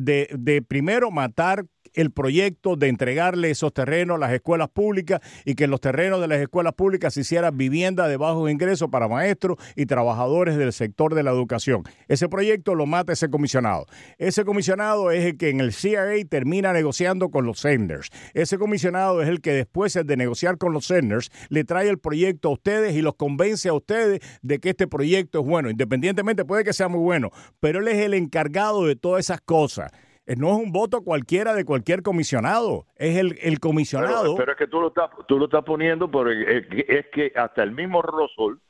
de, 0.00 0.28
de 0.38 0.62
primero 0.62 1.10
matar 1.10 1.64
el 1.98 2.12
proyecto 2.12 2.76
de 2.76 2.88
entregarle 2.88 3.50
esos 3.50 3.72
terrenos 3.72 4.16
a 4.16 4.18
las 4.18 4.32
escuelas 4.32 4.68
públicas 4.68 5.20
y 5.44 5.56
que 5.56 5.64
en 5.64 5.70
los 5.70 5.80
terrenos 5.80 6.20
de 6.20 6.28
las 6.28 6.40
escuelas 6.40 6.74
públicas 6.74 7.14
se 7.14 7.22
hiciera 7.22 7.50
vivienda 7.50 8.06
de 8.06 8.16
bajo 8.16 8.48
ingreso 8.48 8.88
para 8.88 9.08
maestros 9.08 9.58
y 9.74 9.86
trabajadores 9.86 10.56
del 10.56 10.72
sector 10.72 11.16
de 11.16 11.24
la 11.24 11.32
educación. 11.32 11.82
Ese 12.06 12.28
proyecto 12.28 12.76
lo 12.76 12.86
mata 12.86 13.12
ese 13.12 13.28
comisionado. 13.30 13.86
Ese 14.16 14.44
comisionado 14.44 15.10
es 15.10 15.24
el 15.24 15.36
que 15.36 15.48
en 15.48 15.58
el 15.58 15.72
CIA 15.72 16.24
termina 16.28 16.72
negociando 16.72 17.30
con 17.30 17.46
los 17.46 17.58
senders. 17.58 18.10
Ese 18.32 18.58
comisionado 18.58 19.20
es 19.20 19.28
el 19.28 19.40
que 19.40 19.52
después 19.52 19.94
de 19.94 20.16
negociar 20.16 20.56
con 20.56 20.72
los 20.72 20.86
senders 20.86 21.30
le 21.48 21.64
trae 21.64 21.88
el 21.88 21.98
proyecto 21.98 22.48
a 22.48 22.52
ustedes 22.52 22.94
y 22.94 23.02
los 23.02 23.16
convence 23.16 23.68
a 23.68 23.72
ustedes 23.72 24.20
de 24.42 24.60
que 24.60 24.70
este 24.70 24.86
proyecto 24.86 25.40
es 25.40 25.46
bueno. 25.46 25.68
Independientemente 25.68 26.44
puede 26.44 26.62
que 26.62 26.72
sea 26.72 26.86
muy 26.88 27.00
bueno, 27.00 27.30
pero 27.58 27.80
él 27.80 27.88
es 27.88 27.98
el 27.98 28.14
encargado 28.14 28.86
de 28.86 28.94
todas 28.94 29.26
esas 29.26 29.40
cosas. 29.40 29.90
Eh, 30.28 30.36
no 30.36 30.50
es 30.50 30.62
un 30.62 30.72
voto 30.72 31.00
cualquiera 31.00 31.54
de 31.54 31.64
cualquier 31.64 32.02
comisionado, 32.02 32.84
es 32.96 33.16
el, 33.16 33.38
el 33.40 33.60
comisionado. 33.60 34.36
Pero, 34.36 34.52
es 34.52 34.58
que 34.58 34.66
tú 34.66 34.78
lo 34.78 34.88
estás, 34.88 35.08
tú 35.26 35.38
lo 35.38 35.46
estás 35.46 35.64
poniendo 35.64 36.10
porque 36.10 36.66
es 36.86 37.06
que 37.06 37.32
hasta 37.34 37.62
el 37.62 37.72
mismo 37.72 38.02
Rosol, 38.02 38.60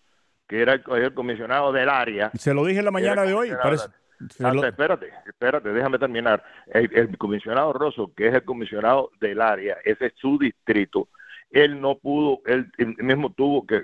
que 0.47 0.63
era 0.63 0.75
el, 0.75 1.15
comisionado 1.15 1.73
del 1.73 1.89
área. 1.89 2.31
Se 2.39 2.55
lo 2.55 2.65
dije 2.65 2.79
en 2.79 2.85
la 2.85 2.93
mañana 2.93 3.25
de 3.25 3.35
hoy. 3.35 3.51
Parece, 3.61 3.89
Espérate, 4.21 5.13
espérate, 5.27 5.69
déjame 5.71 5.99
terminar. 5.99 6.45
El, 6.67 7.19
comisionado 7.19 7.73
Rosol, 7.73 8.13
que 8.17 8.29
es 8.29 8.35
el 8.35 8.45
comisionado 8.45 9.11
del 9.21 9.41
área, 9.41 9.79
ese 9.85 10.07
es 10.07 10.13
su 10.15 10.39
distrito, 10.39 11.09
él 11.51 11.81
no 11.81 11.99
pudo, 11.99 12.41
él, 12.47 12.71
mismo 12.99 13.33
tuvo 13.33 13.67
que 13.67 13.83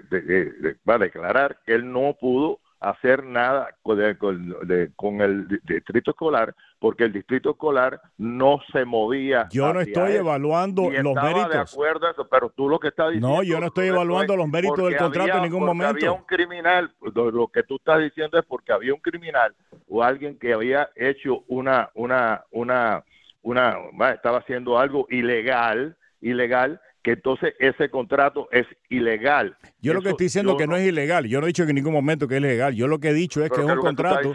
va 0.89 0.95
a 0.95 0.99
declarar 0.99 1.59
que 1.67 1.75
él 1.75 1.91
no 1.91 2.17
pudo 2.21 2.61
hacer 2.90 3.25
nada 3.25 3.75
con, 3.83 5.20
el 5.20 5.49
distrito 5.64 6.11
escolar 6.11 6.55
porque 6.79 7.05
el 7.05 7.12
distrito 7.12 7.51
escolar 7.51 8.01
no 8.18 8.61
se 8.70 8.85
movía. 8.85 9.49
Yo 9.51 9.73
no 9.73 9.81
estoy 9.81 10.12
evaluando 10.12 10.90
los 10.90 11.14
méritos. 11.14 11.51
de 11.51 11.59
acuerdo, 11.59 12.29
pero 12.31 12.51
tú 12.51 12.68
lo 12.68 12.79
que 12.79 12.88
estás 12.88 13.09
diciendo. 13.09 13.29
No, 13.29 13.42
yo 13.42 13.59
no 13.59 13.66
estoy 13.66 13.88
evaluando 13.88 14.37
los 14.37 14.49
méritos 14.49 14.85
del 14.85 14.97
contrato 14.97 15.38
en 15.38 15.42
ningún 15.44 15.64
momento. 15.64 15.97
Había 15.97 16.12
un 16.12 16.25
criminal, 16.25 16.92
lo, 17.14 17.49
que 17.49 17.62
tú 17.62 17.77
estás 17.77 18.01
diciendo 18.01 18.38
es 18.38 18.44
porque 18.44 18.73
había 18.73 18.92
un 18.92 19.01
criminal 19.01 19.55
o 19.88 20.03
alguien 20.03 20.38
que 20.38 20.53
había 20.53 20.90
hecho 20.94 21.42
una, 21.49 21.88
una, 21.94 22.44
una, 22.51 23.03
una, 23.42 23.77
estaba 24.12 24.38
haciendo 24.38 24.79
algo 24.79 25.07
ilegal, 25.09 25.97
ilegal 26.20 26.81
que 27.05 27.12
entonces 27.12 27.55
ese 27.59 27.90
contrato 27.90 28.49
es 28.51 28.67
ilegal. 28.88 29.59
Yo 29.79 29.93
lo 29.93 30.01
que 30.01 30.09
estoy 30.09 30.25
diciendo 30.25 30.57
que 30.57 30.67
no, 30.67 30.75
es 30.75 30.88
ilegal. 30.88 31.27
Yo 31.27 31.38
no 31.38 31.47
he 31.47 31.49
dicho 31.49 31.62
en 31.62 31.75
ningún 31.75 31.93
momento 31.93 32.27
que 32.27 32.37
es 32.37 32.40
ilegal. 32.40 32.75
Yo 32.75 32.88
lo 32.88 32.99
que 32.99 33.11
he 33.11 33.12
dicho 33.12 33.45
es 33.45 33.51
que 33.51 33.61
es 33.61 33.67
un 33.67 33.77
contrato. 33.77 34.33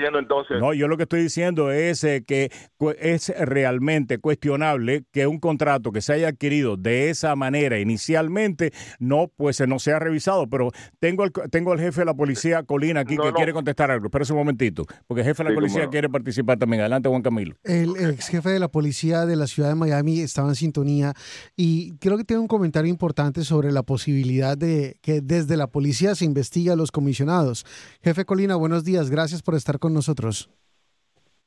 No, 0.60 0.75
yo 0.75 0.88
lo 0.88 0.95
que 0.95 1.03
estoy 1.03 1.23
diciendo 1.23 1.71
es 1.71 2.03
eh, 2.03 2.23
que 2.25 2.51
es 2.99 3.34
realmente 3.39 4.19
cuestionable 4.19 5.03
que 5.12 5.25
un 5.25 5.39
contrato 5.39 5.91
que 5.91 6.01
se 6.01 6.13
haya 6.13 6.27
adquirido 6.27 6.77
de 6.77 7.10
esa 7.10 7.36
manera 7.36 7.79
inicialmente 7.79 8.71
no 8.99 9.32
pues 9.36 9.60
no 9.67 9.79
sea 9.79 9.97
revisado. 9.97 10.47
Pero 10.47 10.69
tengo 10.99 11.23
el, 11.23 11.32
tengo 11.49 11.71
al 11.71 11.79
jefe 11.79 12.01
de 12.01 12.05
la 12.05 12.13
policía 12.13 12.62
Colina 12.62 12.99
aquí 12.99 13.17
que 13.17 13.34
quiere 13.34 13.51
contestar 13.51 13.89
algo. 13.89 14.05
Espera 14.05 14.25
un 14.29 14.38
momentito, 14.38 14.86
porque 15.08 15.21
el 15.21 15.27
jefe 15.27 15.43
de 15.43 15.49
la 15.49 15.55
policía 15.55 15.88
quiere 15.88 16.08
participar 16.08 16.60
también. 16.60 16.82
Adelante, 16.82 17.10
Juan 17.10 17.23
Camilo. 17.23 17.55
El 17.63 17.95
ex 17.97 18.27
jefe 18.27 18.49
de 18.49 18.60
la 18.60 18.67
policía 18.67 19.25
de 19.25 19.36
la 19.36 19.47
ciudad 19.47 19.69
de 19.69 19.75
Miami 19.75 20.19
estaba 20.19 20.49
en 20.49 20.55
sintonía 20.55 21.13
y 21.55 21.97
creo 21.97 22.15
que 22.15 22.23
tiene 22.23 22.41
un 22.41 22.47
comentario 22.60 22.89
importante 22.89 23.45
sobre 23.45 23.72
la 23.72 23.84
posibilidad 23.84 24.58
de 24.58 24.98
que 25.02 25.22
desde 25.22 25.56
la 25.56 25.67
policía 25.67 26.13
se 26.13 26.26
investigue 26.26 26.72
a 26.72 26.76
los 26.76 26.91
comisionados. 26.91 27.63
Jefe 28.04 28.26
Colina, 28.26 28.58
buenos 28.58 28.84
días, 28.84 29.10
gracias 29.10 29.41
por 29.41 29.56
estar 29.56 29.80
con 29.80 29.93
nosotros. 29.93 30.50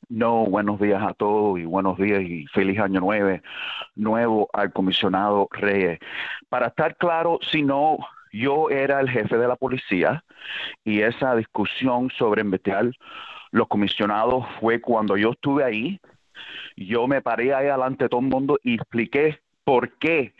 No, 0.09 0.47
buenos 0.47 0.79
días 0.79 1.03
a 1.03 1.13
todos 1.13 1.59
y 1.59 1.65
buenos 1.65 1.99
días 1.99 2.23
y 2.23 2.47
feliz 2.47 2.79
año 2.79 2.99
nuevo, 2.99 3.39
nuevo 3.93 4.49
al 4.53 4.73
comisionado 4.73 5.47
Reyes. 5.51 5.99
Para 6.49 6.69
estar 6.69 6.97
claro, 6.97 7.37
si 7.51 7.61
no, 7.61 7.99
yo 8.31 8.71
era 8.71 8.99
el 8.99 9.07
jefe 9.07 9.37
de 9.37 9.47
la 9.47 9.55
policía 9.55 10.23
y 10.83 11.01
esa 11.01 11.35
discusión 11.35 12.09
sobre 12.17 12.41
investigar 12.41 12.89
los 13.51 13.67
comisionados 13.67 14.45
fue 14.59 14.81
cuando 14.81 15.15
yo 15.15 15.33
estuve 15.33 15.63
ahí. 15.63 16.01
Yo 16.75 17.07
me 17.07 17.21
paré 17.21 17.53
ahí 17.53 17.67
delante 17.67 18.05
de 18.05 18.09
todo 18.09 18.21
el 18.21 18.29
mundo 18.29 18.57
y 18.63 18.73
expliqué 18.73 19.41
por 19.63 19.91
qué 19.99 20.33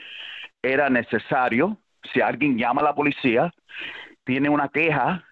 era 0.64 0.90
necesario, 0.90 1.78
si 2.12 2.22
alguien 2.22 2.58
llama 2.58 2.82
a 2.82 2.86
la 2.86 2.96
policía, 2.96 3.54
tiene 4.24 4.50
una 4.50 4.70
queja 4.70 5.24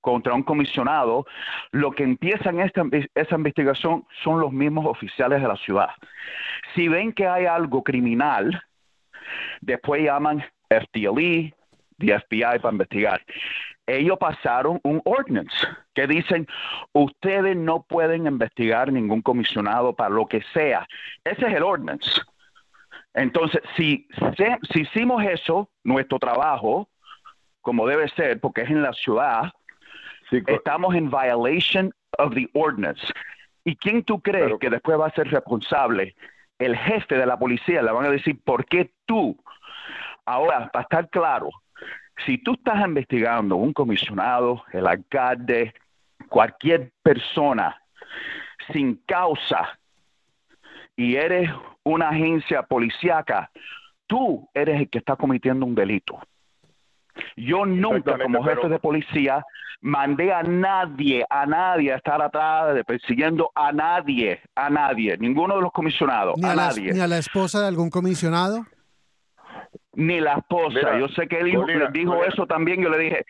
contra 0.00 0.34
un 0.34 0.44
comisionado, 0.44 1.26
lo 1.72 1.90
que 1.90 2.04
empieza 2.04 2.50
en 2.50 2.60
esta, 2.60 2.84
esa 3.16 3.34
investigación 3.34 4.06
son 4.22 4.38
los 4.38 4.52
mismos 4.52 4.86
oficiales 4.86 5.42
de 5.42 5.48
la 5.48 5.56
ciudad. 5.56 5.88
Si 6.76 6.86
ven 6.86 7.12
que 7.12 7.26
hay 7.26 7.46
algo 7.46 7.82
criminal, 7.82 8.62
después 9.60 10.04
llaman 10.04 10.44
FDLE, 10.68 11.52
the 11.98 12.20
FBI 12.20 12.58
para 12.60 12.72
investigar. 12.72 13.20
Ellos 13.86 14.18
pasaron 14.18 14.80
un 14.84 15.00
ordinance 15.04 15.56
que 15.94 16.06
dicen, 16.06 16.46
ustedes 16.92 17.56
no 17.56 17.82
pueden 17.82 18.26
investigar 18.26 18.92
ningún 18.92 19.22
comisionado 19.22 19.94
para 19.94 20.10
lo 20.10 20.26
que 20.26 20.42
sea. 20.52 20.86
Ese 21.24 21.46
es 21.46 21.54
el 21.54 21.62
ordinance. 21.62 22.22
Entonces, 23.16 23.62
si, 23.76 24.06
si 24.70 24.80
hicimos 24.80 25.24
eso, 25.24 25.70
nuestro 25.82 26.18
trabajo, 26.18 26.88
como 27.62 27.86
debe 27.86 28.08
ser, 28.10 28.38
porque 28.40 28.60
es 28.60 28.70
en 28.70 28.82
la 28.82 28.92
ciudad, 28.92 29.52
estamos 30.30 30.94
en 30.94 31.10
violation 31.10 31.92
of 32.18 32.34
the 32.34 32.46
ordinance. 32.52 33.02
¿Y 33.64 33.74
quién 33.76 34.04
tú 34.04 34.20
crees 34.20 34.52
que 34.60 34.68
después 34.68 35.00
va 35.00 35.06
a 35.06 35.14
ser 35.14 35.30
responsable? 35.30 36.14
El 36.58 36.76
jefe 36.76 37.16
de 37.16 37.24
la 37.24 37.38
policía 37.38 37.82
le 37.82 37.90
van 37.90 38.04
a 38.04 38.10
decir, 38.10 38.38
¿por 38.44 38.66
qué 38.66 38.92
tú? 39.06 39.34
Ahora, 40.26 40.68
para 40.70 40.82
estar 40.82 41.08
claro, 41.08 41.48
si 42.26 42.36
tú 42.36 42.52
estás 42.52 42.84
investigando 42.84 43.56
un 43.56 43.72
comisionado, 43.72 44.62
el 44.72 44.86
alcalde, 44.86 45.72
cualquier 46.28 46.92
persona 47.02 47.80
sin 48.72 48.96
causa 49.06 49.78
y 50.96 51.16
eres 51.16 51.50
una 51.84 52.08
agencia 52.08 52.62
policíaca, 52.62 53.50
tú 54.06 54.48
eres 54.54 54.80
el 54.80 54.88
que 54.88 54.98
está 54.98 55.16
cometiendo 55.16 55.66
un 55.66 55.74
delito. 55.74 56.18
Yo 57.36 57.64
nunca, 57.64 58.18
como 58.18 58.42
jefe 58.42 58.68
de 58.68 58.78
policía, 58.78 59.44
mandé 59.80 60.32
a 60.32 60.42
nadie, 60.42 61.24
a 61.28 61.46
nadie 61.46 61.92
a 61.92 61.96
estar 61.96 62.20
atrás 62.20 62.74
de 62.74 62.84
persiguiendo 62.84 63.50
a 63.54 63.72
nadie, 63.72 64.40
a 64.54 64.68
nadie, 64.68 65.16
ninguno 65.18 65.56
de 65.56 65.62
los 65.62 65.72
comisionados, 65.72 66.34
a, 66.42 66.54
nadie. 66.54 66.92
¿Ni 66.92 67.00
a 67.00 67.06
la 67.06 67.18
esposa 67.18 67.60
de 67.60 67.68
algún 67.68 67.90
comisionado? 67.90 68.66
Ni 69.96 70.20
la 70.20 70.34
esposa. 70.34 70.98
yo 70.98 71.08
sé 71.08 71.26
que 71.26 71.38
él 71.38 71.90
dijo, 71.92 72.22
eso 72.22 72.46
también. 72.46 72.82
Yo 72.82 72.90
le 72.90 72.98
dije, 72.98 73.24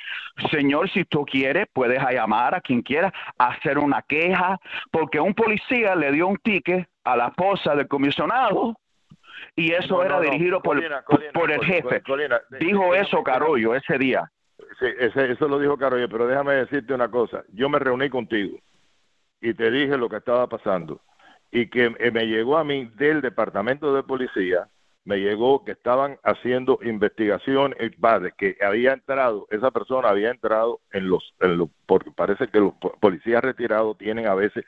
señor, 0.51 0.91
si 0.91 1.05
tú 1.05 1.25
quieres, 1.25 1.67
puedes 1.73 2.03
llamar 2.11 2.57
a 2.57 2.61
quien 2.61 2.83
quiera, 2.83 3.13
hacer 3.39 3.79
una 3.79 4.03
queja, 4.03 4.59
porque 4.91 5.21
un 5.21 5.33
policía 5.33 5.95
le 5.95 6.11
dio 6.11 6.27
un 6.27 6.37
ticket 6.39 6.89
a 7.05 7.17
la 7.17 7.29
esposa 7.29 7.77
del 7.77 7.87
comisionado 7.87 8.75
y 9.55 9.73
eso 9.73 10.03
era 10.03 10.21
dirigido 10.21 10.61
por, 10.61 10.83
por 11.33 11.53
el 11.53 11.65
jefe. 11.65 12.03
dijo 12.59 12.95
eso 12.97 13.23
Carollo 13.23 13.77
ese 13.77 13.97
día. 13.97 14.29
Sí, 14.81 14.87
eso 14.99 15.47
lo 15.47 15.61
dijo 15.61 15.79
Carollo, 15.79 16.09
pero 16.09 16.27
déjame 16.27 16.55
decirte 16.55 16.93
una 16.93 17.09
cosa. 17.09 17.45
Yo 17.53 17.69
me 17.69 17.79
reuní 17.79 18.11
contigo 18.11 18.59
y 19.41 19.55
te 19.55 19.71
dije 19.71 19.97
lo 19.97 20.09
que 20.09 20.17
estaba 20.17 20.49
pasando 20.49 21.01
y 21.53 21.69
que 21.69 21.91
me 21.91 22.27
llegó 22.27 22.59
a 22.59 22.65
mí 22.65 22.91
del 22.97 23.21
departamento 23.21 23.95
de 23.95 24.03
policía 24.03 24.67
me 25.07 25.19
llegó 25.19 25.65
que 25.65 25.71
estaban 25.71 26.19
haciendo 26.25 26.81
investigación, 26.83 27.75
padre, 28.01 28.35
que 28.37 28.57
había 28.61 28.93
entrado, 28.93 29.47
esa 29.51 29.71
persona 29.71 30.09
había 30.09 30.31
entrado 30.31 30.81
en 30.91 31.09
los, 31.09 31.33
porque 31.87 32.11
parece 32.11 32.49
que 32.49 32.59
los 32.59 32.75
policías 33.01 33.43
retirados 33.43 33.97
tienen 33.99 34.27
a 34.27 34.35
veces, 34.35 34.65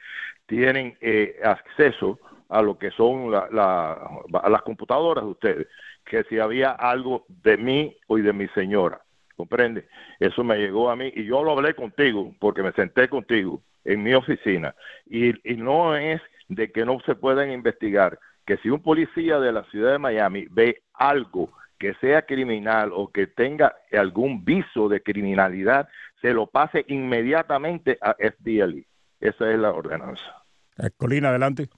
tienen 0.46 0.96
eh, 1.00 1.40
acceso 1.42 2.20
a 2.48 2.62
lo 2.62 2.78
que 2.78 2.92
son 2.92 3.32
la, 3.32 3.48
las 3.50 4.62
computadoras 4.62 5.24
de 5.24 5.30
ustedes, 5.30 5.66
que 6.04 6.22
si 6.24 6.38
había 6.38 6.70
algo 6.70 7.26
de 7.28 7.56
mí 7.56 7.96
o 8.06 8.16
de 8.16 8.32
mi 8.32 8.46
señora, 8.48 9.02
¿comprende? 9.36 9.88
Eso 10.20 10.44
me 10.44 10.56
llegó 10.56 10.88
a 10.88 10.94
mí 10.94 11.12
y 11.16 11.24
yo 11.24 11.42
lo 11.42 11.50
hablé 11.50 11.74
contigo, 11.74 12.32
porque 12.38 12.62
me 12.62 12.72
senté 12.72 13.08
contigo 13.08 13.60
en 13.84 14.04
mi 14.04 14.14
oficina, 14.14 14.72
y, 15.04 15.30
y 15.52 15.56
no 15.56 15.96
es 15.96 16.22
de 16.46 16.70
que 16.70 16.84
no 16.84 17.00
se 17.04 17.16
puedan 17.16 17.50
investigar, 17.50 18.20
que 18.48 18.56
si 18.56 18.70
un 18.70 18.80
policía 18.80 19.38
de 19.40 19.52
la 19.52 19.62
ciudad 19.64 19.92
de 19.92 19.98
Miami 19.98 20.46
ve 20.50 20.80
algo 20.94 21.50
que 21.78 21.92
sea 22.00 22.22
criminal 22.22 22.92
o 22.94 23.12
que 23.12 23.26
tenga 23.26 23.74
algún 23.92 24.42
viso 24.42 24.88
de 24.88 25.02
criminalidad, 25.02 25.86
se 26.22 26.32
lo 26.32 26.46
pase 26.46 26.86
inmediatamente 26.88 27.98
a 28.00 28.14
FDLE. 28.14 28.86
Esa 29.20 29.52
es 29.52 29.58
la 29.58 29.70
ordenanza. 29.70 30.42
Eh, 30.78 30.88
Colina, 30.96 31.28
adelante. 31.28 31.68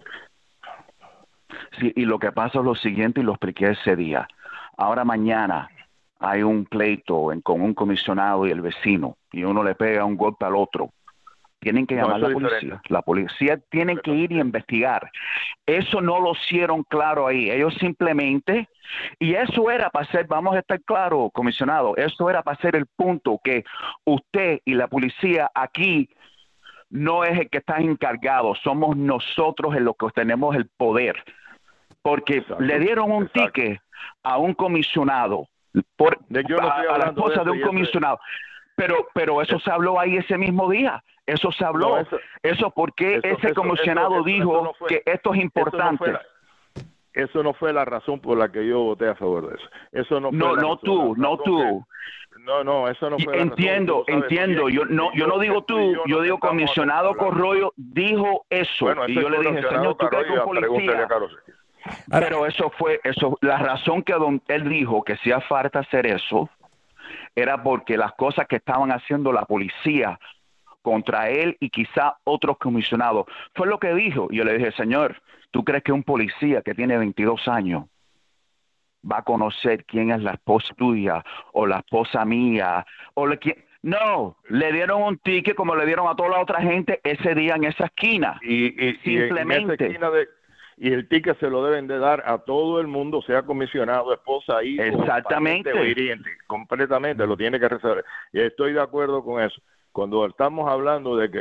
Sí, 1.80 1.92
y 1.96 2.04
lo 2.04 2.20
que 2.20 2.30
pasa 2.30 2.60
es 2.60 2.64
lo 2.64 2.76
siguiente 2.76 3.20
y 3.20 3.24
lo 3.24 3.32
expliqué 3.32 3.70
ese 3.70 3.96
día. 3.96 4.28
Ahora 4.76 5.04
mañana 5.04 5.68
hay 6.20 6.44
un 6.44 6.66
pleito 6.66 7.32
con 7.42 7.62
un 7.62 7.74
comisionado 7.74 8.46
y 8.46 8.52
el 8.52 8.60
vecino 8.60 9.16
y 9.32 9.42
uno 9.42 9.64
le 9.64 9.74
pega 9.74 10.04
un 10.04 10.16
golpe 10.16 10.44
al 10.44 10.54
otro 10.54 10.92
tienen 11.60 11.86
que 11.86 11.94
llamar 11.94 12.16
a 12.16 12.18
la 12.18 12.32
policía. 12.32 12.82
La 12.88 13.02
policía 13.02 13.58
tiene 13.70 13.98
que 13.98 14.10
ir 14.10 14.32
y 14.32 14.40
investigar. 14.40 15.10
Eso 15.66 16.00
no 16.00 16.20
lo 16.20 16.32
hicieron 16.32 16.82
claro 16.84 17.26
ahí. 17.26 17.50
Ellos 17.50 17.74
simplemente, 17.78 18.68
y 19.18 19.34
eso 19.34 19.70
era 19.70 19.90
para 19.90 20.06
ser, 20.10 20.26
vamos 20.26 20.56
a 20.56 20.60
estar 20.60 20.80
claro, 20.82 21.30
comisionado, 21.32 21.96
eso 21.96 22.28
era 22.28 22.42
para 22.42 22.60
ser 22.60 22.76
el 22.76 22.86
punto 22.86 23.38
que 23.44 23.64
usted 24.04 24.60
y 24.64 24.74
la 24.74 24.88
policía 24.88 25.50
aquí 25.54 26.08
no 26.88 27.24
es 27.24 27.38
el 27.38 27.48
que 27.48 27.58
está 27.58 27.78
encargado, 27.78 28.54
somos 28.56 28.96
nosotros 28.96 29.76
en 29.76 29.84
los 29.84 29.94
que 29.96 30.08
tenemos 30.14 30.56
el 30.56 30.68
poder. 30.76 31.16
Porque 32.02 32.42
le 32.58 32.78
dieron 32.78 33.12
un 33.12 33.28
ticket 33.28 33.78
a 34.22 34.38
un 34.38 34.54
comisionado, 34.54 35.46
por, 35.96 36.14
a, 36.16 36.98
la 36.98 37.06
esposa 37.06 37.44
de, 37.44 37.50
un 37.50 37.60
comisionado. 37.60 38.18
Pero, 38.80 39.06
pero 39.12 39.42
eso 39.42 39.60
se 39.60 39.70
habló 39.70 40.00
ahí 40.00 40.16
ese 40.16 40.38
mismo 40.38 40.70
día. 40.70 41.04
Eso 41.26 41.52
se 41.52 41.64
habló. 41.66 41.98
eso, 42.42 42.70
porque 42.70 43.20
ese 43.22 43.52
comisionado 43.52 44.22
dijo 44.22 44.74
que 44.88 45.02
esto 45.04 45.34
es 45.34 45.42
importante. 45.42 46.14
Eso 47.12 47.42
no, 47.42 47.52
fue 47.52 47.74
la 47.74 47.84
razón 47.84 48.20
por 48.20 48.38
la 48.38 48.50
que 48.50 48.66
yo 48.66 48.80
voté 48.80 49.08
a 49.08 49.14
favor 49.14 49.50
de 49.50 49.56
eso. 49.56 49.68
Eso 49.92 50.20
no 50.20 50.30
fue 50.30 50.38
No, 50.38 50.56
no 50.56 50.78
tú, 50.78 51.14
no 51.16 51.36
tú. 51.38 51.84
No, 52.38 52.64
no, 52.64 52.88
eso 52.88 53.10
no 53.10 53.18
fue 53.18 53.38
Entiendo, 53.38 54.04
entiendo. 54.06 54.70
Yo 54.70 54.86
no, 54.86 55.12
yo 55.12 55.26
no 55.26 55.38
digo 55.38 55.62
tú, 55.64 55.76
yo, 56.06 56.22
digo 56.22 56.38
comisionado 56.38 57.14
Corroyo 57.16 57.74
dijo 57.76 58.46
eso. 58.48 58.86
y 59.08 59.14
yo 59.14 59.28
le 59.28 59.40
dije, 59.40 59.62
señor, 59.68 59.96
tú 59.98 60.06
crees 60.06 60.26
que 60.26 60.32
un 60.32 60.44
policía... 60.44 61.08
Pero 62.10 62.46
eso 62.46 62.70
fue, 62.78 63.00
eso, 63.04 63.36
la 63.42 63.58
razón 63.58 64.02
que 64.02 64.12
don, 64.14 64.40
él 64.48 64.68
dijo 64.68 65.02
que 65.02 65.14
hacía 65.14 65.40
falta 65.40 65.80
hacer 65.80 66.06
eso 66.06 66.48
era 67.34 67.62
porque 67.62 67.96
las 67.96 68.12
cosas 68.12 68.46
que 68.46 68.56
estaban 68.56 68.90
haciendo 68.90 69.32
la 69.32 69.44
policía 69.44 70.18
contra 70.82 71.28
él 71.28 71.56
y 71.60 71.70
quizá 71.70 72.16
otros 72.24 72.58
comisionados. 72.58 73.26
Fue 73.54 73.66
lo 73.66 73.78
que 73.78 73.94
dijo. 73.94 74.28
Yo 74.30 74.44
le 74.44 74.56
dije, 74.56 74.72
señor, 74.72 75.20
¿tú 75.50 75.64
crees 75.64 75.82
que 75.82 75.92
un 75.92 76.02
policía 76.02 76.62
que 76.62 76.74
tiene 76.74 76.96
22 76.96 77.48
años 77.48 77.84
va 79.10 79.18
a 79.18 79.22
conocer 79.22 79.84
quién 79.84 80.10
es 80.10 80.22
la 80.22 80.32
esposa 80.32 80.74
tuya 80.74 81.24
o 81.52 81.66
la 81.66 81.78
esposa 81.78 82.24
mía 82.24 82.84
o 83.14 83.26
le 83.26 83.38
no, 83.82 84.36
le 84.50 84.72
dieron 84.72 85.02
un 85.02 85.18
ticket 85.18 85.56
como 85.56 85.74
le 85.74 85.86
dieron 85.86 86.06
a 86.06 86.14
toda 86.14 86.28
la 86.28 86.40
otra 86.40 86.60
gente 86.60 87.00
ese 87.02 87.34
día 87.34 87.54
en 87.54 87.64
esa 87.64 87.86
esquina. 87.86 88.38
Y, 88.42 88.68
simplemente. 89.02 89.62
en 89.62 89.70
esa 89.72 89.84
esquina 89.86 90.10
de, 90.10 90.28
y 90.80 90.94
el 90.94 91.06
ticket 91.08 91.38
se 91.38 91.50
lo 91.50 91.62
deben 91.62 91.86
de 91.86 91.98
dar 91.98 92.22
a 92.24 92.38
todo 92.38 92.80
el 92.80 92.86
mundo, 92.86 93.20
sea 93.20 93.42
comisionado, 93.42 94.14
esposa, 94.14 94.64
hijo, 94.64 94.82
Exactamente. 94.82 95.70
o 95.74 95.84
hiriente, 95.84 96.30
completamente, 96.46 97.26
lo 97.26 97.36
tiene 97.36 97.60
que 97.60 97.68
resolver. 97.68 98.02
Y 98.32 98.40
estoy 98.40 98.72
de 98.72 98.80
acuerdo 98.80 99.22
con 99.22 99.42
eso. 99.42 99.60
Cuando 99.92 100.24
estamos 100.24 100.70
hablando 100.70 101.18
de 101.18 101.30
que, 101.30 101.40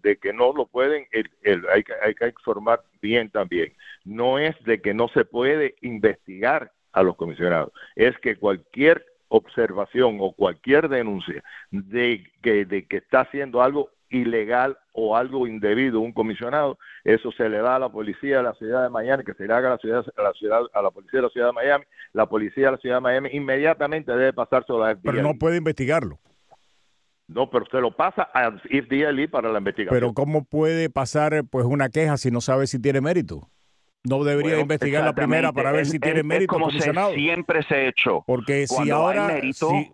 de, 0.00 0.16
que 0.18 0.32
no 0.32 0.52
lo 0.52 0.66
pueden, 0.66 1.08
hay, 1.12 1.82
que, 1.82 1.92
hay 2.00 2.14
que 2.14 2.28
informar 2.28 2.84
bien 3.02 3.30
también. 3.30 3.72
No 4.04 4.38
es 4.38 4.54
de 4.62 4.80
que 4.80 4.94
no 4.94 5.08
se 5.08 5.24
puede 5.24 5.74
investigar 5.80 6.70
a 6.92 7.02
los 7.02 7.16
comisionados, 7.16 7.72
es 7.96 8.16
que 8.18 8.36
cualquier 8.36 9.04
observación 9.26 10.18
o 10.20 10.30
cualquier 10.30 10.88
denuncia 10.88 11.42
de 11.72 12.24
que, 12.42 12.64
de 12.64 12.86
que 12.86 12.98
está 12.98 13.22
haciendo 13.22 13.60
algo 13.60 13.90
ilegal 14.10 14.78
o 14.92 15.16
algo 15.16 15.46
indebido 15.46 16.00
un 16.00 16.12
comisionado, 16.12 16.78
eso 17.04 17.30
se 17.32 17.48
le 17.48 17.58
da 17.58 17.76
a 17.76 17.78
la 17.78 17.88
policía 17.88 18.38
de 18.38 18.42
la 18.42 18.54
ciudad 18.54 18.82
de 18.82 18.90
Miami, 18.90 19.24
que 19.24 19.34
se 19.34 19.46
le 19.46 19.54
haga 19.54 19.68
a 19.68 19.72
la 19.72 19.78
ciudad, 19.78 20.04
a 20.16 20.22
la 20.22 20.32
ciudad, 20.32 20.60
a 20.72 20.82
la 20.82 20.90
policía 20.90 21.18
de 21.20 21.22
la 21.22 21.30
ciudad 21.30 21.46
de 21.48 21.52
Miami, 21.52 21.84
la 22.12 22.26
policía 22.26 22.66
de 22.66 22.72
la 22.72 22.78
ciudad 22.78 22.96
de 22.96 23.00
Miami 23.00 23.28
inmediatamente 23.32 24.12
debe 24.12 24.32
pasarse 24.32 24.72
a 24.72 24.76
la 24.76 24.94
FBI. 24.96 25.02
Pero 25.04 25.22
no 25.22 25.34
puede 25.34 25.58
investigarlo. 25.58 26.18
No, 27.28 27.50
pero 27.50 27.64
usted 27.64 27.80
lo 27.80 27.94
pasa 27.94 28.30
a 28.32 28.50
FBI 28.50 29.26
para 29.28 29.52
la 29.52 29.58
investigación. 29.58 29.94
Pero 29.94 30.14
¿cómo 30.14 30.44
puede 30.44 30.88
pasar 30.88 31.44
pues 31.50 31.66
una 31.66 31.90
queja 31.90 32.16
si 32.16 32.30
no 32.30 32.40
sabe 32.40 32.66
si 32.66 32.80
tiene 32.80 33.02
mérito? 33.02 33.50
No 34.08 34.24
debería 34.24 34.60
investigar 34.60 35.04
la 35.04 35.12
primera 35.12 35.52
para 35.52 35.72
ver 35.72 35.86
si 35.86 35.98
tiene 35.98 36.22
mérito 36.22 36.54
como 36.54 36.70
siempre 36.70 37.62
se 37.62 37.74
ha 37.74 37.88
hecho. 37.88 38.24
Porque 38.26 38.66
si 38.66 38.90
ahora 38.90 39.40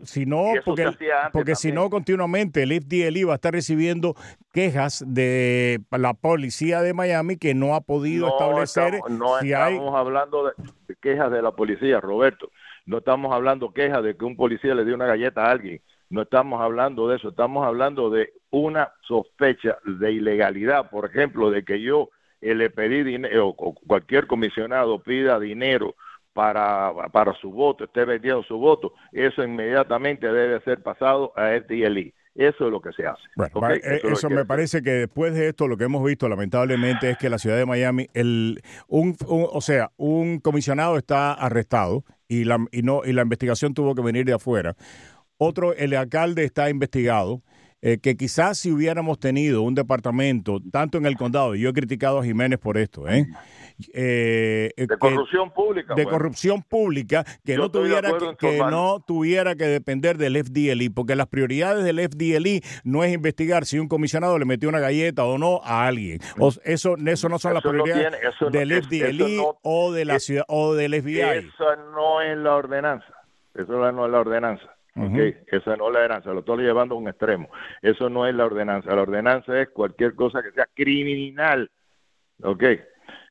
si, 0.03 0.27
no 0.27 0.53
porque, 0.64 0.90
porque 1.33 1.55
si 1.55 1.72
no 1.72 1.90
continuamente 1.90 2.62
el 2.62 2.72
FDLI 2.72 3.24
va 3.24 3.33
a 3.33 3.37
estar 3.37 3.53
recibiendo 3.53 4.14
quejas 4.53 5.05
de 5.07 5.81
la 5.90 6.14
policía 6.14 6.83
de 6.83 6.94
Miami 6.94 7.37
que 7.37 7.55
no 7.55 7.74
ha 7.74 7.81
podido 7.81 8.29
establecer 8.29 9.00
no 9.09 9.38
si 9.40 9.53
estamos 9.53 9.94
hablando 9.94 10.46
de, 10.46 10.96
quejas 11.00 11.31
de 11.31 11.42
la 11.42 11.53
policía 11.53 12.00
Roberto. 12.00 12.50
No 12.87 12.98
estamos 12.98 13.35
hablando 13.35 13.72
quejas 13.72 14.03
de 14.03 14.16
que 14.16 14.24
un 14.24 14.37
policía 14.37 14.74
le 14.74 14.85
dio 14.85 14.94
una 14.94 15.07
galleta 15.07 15.46
a 15.46 15.50
alguien. 15.50 15.81
No 16.11 16.22
estamos 16.22 16.61
hablando 16.61 17.09
de 17.09 17.16
eso, 17.16 17.31
estamos 17.31 17.66
hablando 17.66 18.11
de 18.11 18.35
una 18.50 18.92
sospecha 19.00 19.79
de 19.85 20.12
ilegalidad, 20.12 20.90
por 20.90 21.07
ejemplo, 21.07 21.50
de 21.50 21.64
que 21.64 21.81
yo 21.81 22.11
le 22.52 22.70
pedí 22.70 23.02
dinero, 23.02 23.48
o 23.48 23.74
cualquier 23.74 24.26
comisionado 24.26 25.02
pida 25.02 25.38
dinero 25.38 25.94
para, 26.35 26.92
para 27.12 27.33
su 27.35 27.50
voto, 27.50 27.85
esté 27.85 28.04
vendiendo 28.04 28.42
su 28.42 28.59
voto, 28.59 28.92
eso 29.12 29.42
inmediatamente 29.42 30.26
debe 30.26 30.61
ser 30.62 30.83
pasado 30.83 31.33
a 31.37 31.50
FDLI. 31.61 32.12
Eso 32.35 32.66
es 32.66 32.72
lo 32.72 32.80
que 32.80 32.92
se 32.92 33.07
hace. 33.07 33.22
Eh, 33.37 34.00
eso, 34.02 34.28
me 34.28 34.44
parece 34.44 34.83
que 34.83 34.90
después 34.90 35.35
de 35.35 35.48
esto 35.48 35.68
lo 35.68 35.76
que 35.76 35.85
hemos 35.85 36.04
visto 36.04 36.28
lamentablemente 36.28 37.11
es 37.11 37.16
que 37.16 37.30
la 37.30 37.38
ciudad 37.38 37.57
de 37.57 37.64
Miami, 37.64 38.09
el, 38.12 38.61
un, 38.88 39.16
o 39.28 39.61
sea, 39.61 39.92
un 39.96 40.40
comisionado 40.40 40.96
está 40.96 41.33
arrestado 41.33 42.02
y 42.26 42.42
la, 42.42 42.59
y 42.72 42.83
no, 42.83 43.02
y 43.04 43.12
la 43.12 43.22
investigación 43.22 43.72
tuvo 43.72 43.94
que 43.94 44.02
venir 44.02 44.24
de 44.24 44.33
afuera. 44.33 44.74
Otro, 45.38 45.74
el 45.74 45.94
alcalde 45.94 46.44
está 46.44 46.70
investigado 46.70 47.42
eh, 47.86 47.98
que 47.98 48.16
quizás 48.16 48.56
si 48.56 48.72
hubiéramos 48.72 49.18
tenido 49.18 49.60
un 49.60 49.74
departamento, 49.74 50.58
tanto 50.72 50.96
en 50.96 51.04
el 51.04 51.18
condado, 51.18 51.54
y 51.54 51.60
yo 51.60 51.68
he 51.68 51.72
criticado 51.74 52.18
a 52.18 52.24
Jiménez 52.24 52.58
por 52.58 52.78
esto, 52.78 53.06
¿eh? 53.06 53.26
eh 53.92 54.72
de 54.74 54.96
corrupción 54.96 55.50
pública. 55.50 55.94
De 55.94 56.06
corrupción 56.06 56.62
pública, 56.62 57.24
que, 57.44 57.58
no 57.58 57.70
tuviera 57.70 58.10
que, 58.38 58.56
no 58.56 59.04
tuviera 59.06 59.54
que 59.54 59.66
depender 59.66 60.16
del 60.16 60.42
FDLI, 60.42 60.88
porque 60.88 61.14
las 61.14 61.26
prioridades 61.26 61.84
del 61.84 62.00
FDLI 62.00 62.62
no 62.84 63.04
es 63.04 63.12
investigar 63.12 63.66
si 63.66 63.78
un 63.78 63.88
comisionado 63.88 64.38
le 64.38 64.46
metió 64.46 64.70
una 64.70 64.80
galleta 64.80 65.26
o 65.26 65.36
no 65.36 65.60
a 65.62 65.86
alguien. 65.86 66.20
O, 66.38 66.52
eso, 66.64 66.96
eso 66.96 67.28
no 67.28 67.38
son 67.38 67.52
las 67.52 67.62
prioridades 67.62 68.14
del 68.50 68.82
FDLI 68.82 69.42
o 69.60 69.92
de 69.92 70.04
la 70.06 70.20
ciudad 70.20 70.46
o 70.48 70.72
del 70.72 71.02
FBI. 71.02 71.20
Eso 71.20 71.76
no 71.94 72.22
es 72.22 72.38
la 72.38 72.54
ordenanza. 72.54 73.12
Eso 73.54 73.72
no 73.92 74.06
es 74.06 74.10
la 74.10 74.20
ordenanza. 74.20 74.73
Okay, 74.96 75.37
esa 75.48 75.76
no 75.76 75.88
es 75.88 75.92
la 75.92 75.98
ordenanza, 76.00 76.33
lo 76.33 76.38
estoy 76.40 76.62
llevando 76.62 76.94
a 76.94 76.98
un 76.98 77.09
extremo. 77.09 77.48
Eso 77.83 78.09
no 78.09 78.26
es 78.28 78.35
la 78.35 78.44
ordenanza. 78.44 78.94
La 78.94 79.02
ordenanza 79.02 79.61
es 79.61 79.68
cualquier 79.70 80.14
cosa 80.14 80.40
que 80.40 80.52
sea 80.52 80.68
criminal, 80.72 81.68
¿ok? 82.42 82.62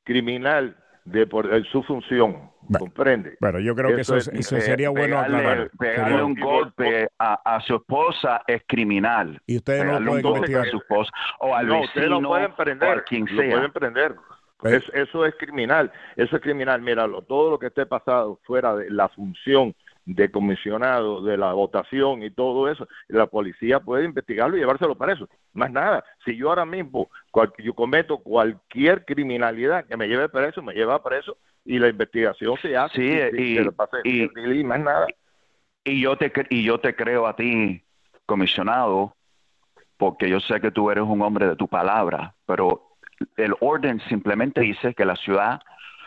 Criminal 0.04 0.76
de 1.06 1.26
por 1.26 1.66
su 1.68 1.82
función, 1.84 2.52
¿comprende? 2.78 3.38
Bueno, 3.40 3.60
yo 3.60 3.76
creo 3.76 3.96
que 3.96 4.02
eso, 4.02 4.18
eso 4.18 4.60
sería 4.60 4.90
bueno 4.90 5.18
aclarar. 5.20 5.70
Pegarle 5.80 6.24
un 6.24 6.36
golpe 6.36 7.08
a, 7.18 7.62
su 7.66 7.76
esposa 7.76 8.42
es 8.46 8.64
criminal. 8.68 9.42
Y 9.48 9.58
ustedes 9.58 9.86
no 9.86 10.00
lo 10.02 10.12
pueden 10.12 10.28
investigar 10.28 10.68
a 10.68 10.72
su 10.72 10.78
esposa 10.78 11.12
o 11.40 11.56
al 11.56 11.68
no, 11.68 11.82
vecino 11.82 12.22
lo 12.22 12.28
pueden 12.28 12.54
prender, 12.56 12.98
o 12.98 13.04
quien 13.04 13.28
sea. 13.28 13.36
Lo 13.36 13.52
pueden 13.52 13.72
prender. 13.72 14.16
Pues 14.58 14.84
eso 14.94 15.26
es 15.26 15.36
criminal, 15.38 15.92
eso 16.16 16.38
es 16.38 16.42
criminal. 16.42 16.82
Míralo, 16.82 17.22
todo 17.22 17.52
lo 17.52 17.60
que 17.60 17.68
esté 17.68 17.86
pasado 17.86 18.40
fuera 18.44 18.76
de 18.76 18.90
la 18.90 19.10
función 19.10 19.76
de 20.06 20.30
comisionado, 20.30 21.22
de 21.22 21.38
la 21.38 21.54
votación 21.54 22.24
y 22.24 22.32
todo 22.32 22.70
eso, 22.70 22.88
la 23.08 23.28
policía 23.28 23.80
puede 23.80 24.06
investigarlo 24.06 24.58
y 24.58 24.60
llevárselo 24.60 24.96
para 24.96 25.14
eso. 25.14 25.30
Más 25.54 25.72
nada, 25.72 26.04
si 26.26 26.36
yo 26.36 26.50
ahora 26.50 26.66
mismo 26.66 27.10
yo 27.60 27.74
cometo 27.74 28.18
cualquier 28.18 29.06
criminalidad 29.06 29.86
que 29.86 29.98
me 29.98 30.08
lleve 30.08 30.30
preso, 30.30 30.62
me 30.62 30.74
lleva 30.74 31.02
preso 31.02 31.38
y 31.66 31.80
la 31.80 31.88
investigación 31.88 32.58
se 32.62 32.76
hace 32.76 33.32
y, 33.34 33.60
y, 34.04 34.64
más 34.64 34.80
nada. 34.80 35.08
Y 35.86 36.02
yo 36.02 36.18
te 36.18 36.32
y 36.50 36.64
yo 36.64 36.80
te 36.80 36.96
creo 36.96 37.28
a 37.28 37.36
ti, 37.36 37.84
comisionado, 38.26 39.16
porque 39.98 40.30
yo 40.30 40.40
sé 40.40 40.60
que 40.60 40.72
tú 40.72 40.92
eres 40.92 41.04
un 41.04 41.22
hombre 41.22 41.48
de 41.48 41.56
tu 41.56 41.68
palabra, 41.68 42.36
pero 42.46 42.98
el 43.38 43.54
orden 43.60 44.02
simplemente 44.10 44.62
dice 44.62 44.94
que 44.94 45.06
la 45.06 45.16
ciudad 45.16 45.62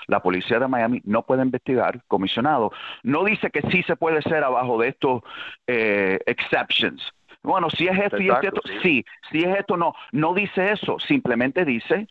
la 0.07 0.21
policía 0.21 0.59
de 0.59 0.69
Miami 0.69 1.01
no 1.05 1.23
puede 1.23 1.43
investigar, 1.43 2.03
comisionado. 2.09 2.73
No 3.03 3.25
dice 3.25 3.51
que 3.51 3.63
sí 3.71 3.83
se 3.83 3.97
puede 3.97 4.19
hacer 4.19 4.45
abajo 4.45 4.79
de 4.81 4.89
estos 4.89 5.23
eh, 5.67 6.19
exceptions. 6.27 7.13
Bueno, 7.43 7.71
si 7.71 7.87
es 7.87 7.99
esto 7.99 8.21
y 8.21 8.29
esto, 8.29 8.61
sí. 8.83 9.05
si 9.31 9.45
es 9.45 9.57
esto, 9.59 9.77
no. 9.77 9.95
No 10.13 10.35
dice 10.35 10.73
eso, 10.73 10.99
simplemente 10.99 11.65
dice 11.65 12.09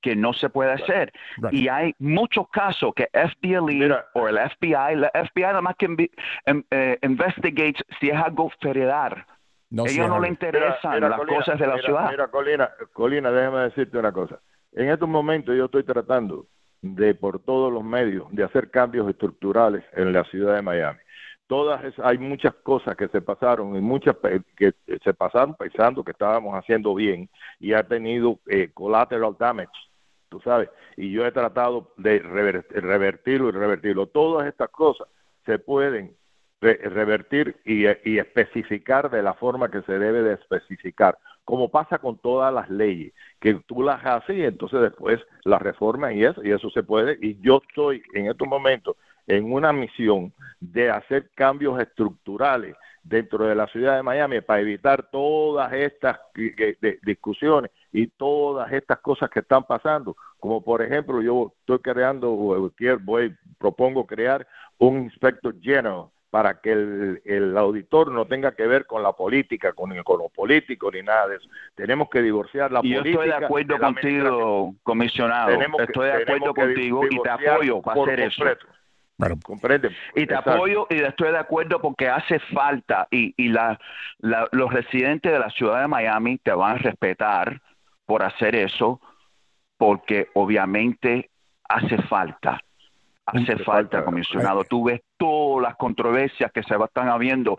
que 0.00 0.14
no 0.14 0.32
se 0.32 0.48
puede 0.48 0.72
hacer. 0.72 1.12
Y 1.50 1.66
hay 1.66 1.94
muchos 1.98 2.48
casos 2.50 2.92
que 2.94 3.08
FDLE 3.12 3.92
o 4.14 4.28
el 4.28 4.38
FBI, 4.38 4.94
la 4.94 5.10
FBI 5.10 5.42
nada 5.42 5.60
más 5.60 5.74
que 5.76 5.86
em, 6.46 6.62
eh, 6.70 6.98
investigates 7.02 7.84
si 7.98 8.10
es 8.10 8.16
algo 8.16 8.50
federal. 8.60 9.26
No 9.70 9.86
Ellos 9.86 10.08
no 10.08 10.20
le 10.20 10.28
interesan 10.28 11.00
las 11.00 11.20
cosas 11.20 11.58
de 11.58 11.66
la 11.66 11.78
ciudad. 11.78 12.10
Mira, 12.10 12.28
Colina, 12.28 12.70
Colina, 12.92 13.30
déjame 13.30 13.60
decirte 13.64 13.98
una 13.98 14.12
cosa. 14.12 14.40
En 14.72 14.88
estos 14.88 15.08
momentos 15.08 15.56
yo 15.56 15.66
estoy 15.66 15.82
tratando 15.82 16.46
de 16.82 17.14
por 17.14 17.40
todos 17.40 17.72
los 17.72 17.84
medios 17.84 18.26
de 18.30 18.44
hacer 18.44 18.70
cambios 18.70 19.08
estructurales 19.08 19.84
en 19.92 20.12
la 20.12 20.24
ciudad 20.24 20.54
de 20.54 20.62
Miami. 20.62 20.98
Todas 21.46 21.82
hay 22.00 22.18
muchas 22.18 22.54
cosas 22.56 22.94
que 22.94 23.08
se 23.08 23.22
pasaron 23.22 23.74
y 23.74 23.80
muchas 23.80 24.16
que 24.56 24.74
se 25.02 25.14
pasaron 25.14 25.54
pensando 25.54 26.04
que 26.04 26.10
estábamos 26.10 26.54
haciendo 26.54 26.94
bien 26.94 27.30
y 27.58 27.72
ha 27.72 27.82
tenido 27.84 28.38
eh, 28.48 28.70
collateral 28.74 29.34
damage, 29.38 29.70
tú 30.28 30.40
sabes. 30.40 30.68
Y 30.96 31.10
yo 31.10 31.24
he 31.24 31.32
tratado 31.32 31.94
de 31.96 32.18
revertirlo 32.18 33.48
y 33.48 33.52
revertirlo. 33.52 34.08
Todas 34.08 34.46
estas 34.46 34.68
cosas 34.68 35.08
se 35.46 35.58
pueden 35.58 36.14
revertir 36.60 37.56
y, 37.64 37.86
y 38.04 38.18
especificar 38.18 39.10
de 39.10 39.22
la 39.22 39.32
forma 39.32 39.70
que 39.70 39.80
se 39.82 39.98
debe 39.98 40.22
de 40.22 40.34
especificar 40.34 41.16
como 41.48 41.70
pasa 41.70 41.96
con 41.96 42.18
todas 42.18 42.52
las 42.52 42.68
leyes, 42.68 43.14
que 43.40 43.54
tú 43.66 43.82
las 43.82 44.04
haces 44.04 44.36
y 44.36 44.42
entonces 44.42 44.82
después 44.82 45.18
las 45.44 45.62
reformas 45.62 46.12
y 46.12 46.22
eso, 46.22 46.44
y 46.44 46.50
eso 46.50 46.68
se 46.68 46.82
puede. 46.82 47.16
Y 47.22 47.40
yo 47.40 47.62
estoy 47.66 48.02
en 48.12 48.26
estos 48.26 48.46
momentos 48.46 48.96
en 49.26 49.50
una 49.50 49.72
misión 49.72 50.30
de 50.60 50.90
hacer 50.90 51.30
cambios 51.34 51.80
estructurales 51.80 52.76
dentro 53.02 53.46
de 53.46 53.54
la 53.54 53.66
ciudad 53.68 53.96
de 53.96 54.02
Miami 54.02 54.42
para 54.42 54.60
evitar 54.60 55.08
todas 55.10 55.72
estas 55.72 56.18
discusiones 57.00 57.70
y 57.92 58.08
todas 58.08 58.70
estas 58.70 58.98
cosas 58.98 59.30
que 59.30 59.40
están 59.40 59.64
pasando, 59.64 60.18
como 60.38 60.62
por 60.62 60.82
ejemplo 60.82 61.22
yo 61.22 61.54
estoy 61.60 61.78
creando, 61.78 62.28
voy, 62.30 63.34
propongo 63.56 64.06
crear 64.06 64.46
un 64.76 65.04
inspector 65.04 65.58
general 65.62 66.08
para 66.30 66.60
que 66.60 66.72
el, 66.72 67.56
auditor 67.56 68.12
no 68.12 68.26
tenga 68.26 68.52
que 68.52 68.66
ver 68.66 68.86
con 68.86 69.02
la 69.02 69.12
política, 69.12 69.72
con, 69.72 69.90
con 70.02 70.18
lo 70.18 70.28
político 70.28 70.90
ni 70.90 71.02
nada 71.02 71.28
de 71.28 71.36
eso. 71.36 71.48
Tenemos 71.74 72.08
que 72.10 72.20
divorciar 72.20 72.70
la 72.70 72.80
política. 72.80 73.04
Yo 73.04 73.10
estoy 73.10 73.28
de 73.28 73.46
acuerdo 73.46 73.78
contigo, 73.78 74.74
comisionado. 74.82 75.50
estoy 75.50 76.06
de 76.06 76.22
acuerdo 76.22 76.54
contigo 76.54 77.06
y 77.10 77.22
te 77.22 77.30
apoyo 77.30 77.80
para 77.80 78.02
hacer 78.02 78.20
eso. 78.20 78.44
comprende. 79.42 79.90
Y 80.14 80.26
te 80.26 80.34
apoyo 80.34 80.86
y 80.90 80.96
estoy 80.96 81.32
de 81.32 81.38
acuerdo 81.38 81.80
porque 81.80 82.08
hace 82.08 82.38
falta 82.40 83.08
y, 83.10 83.32
y 83.36 83.48
la, 83.48 83.78
los 84.20 84.72
residentes 84.72 85.32
de 85.32 85.38
la 85.38 85.50
ciudad 85.50 85.80
de 85.80 85.88
Miami 85.88 86.38
te 86.38 86.52
van 86.52 86.76
a 86.76 86.78
respetar 86.78 87.60
por 88.04 88.22
hacer 88.22 88.54
eso 88.54 89.00
porque 89.78 90.28
obviamente 90.34 91.30
hace 91.68 91.96
falta 92.02 92.60
hace 93.28 93.56
falta, 93.64 94.04
comisionado. 94.04 94.64
Tú 94.64 94.84
ves 94.84 95.00
todas 95.16 95.68
las 95.68 95.76
controversias 95.76 96.50
que 96.52 96.62
se 96.62 96.74
están 96.74 97.08
habiendo. 97.08 97.58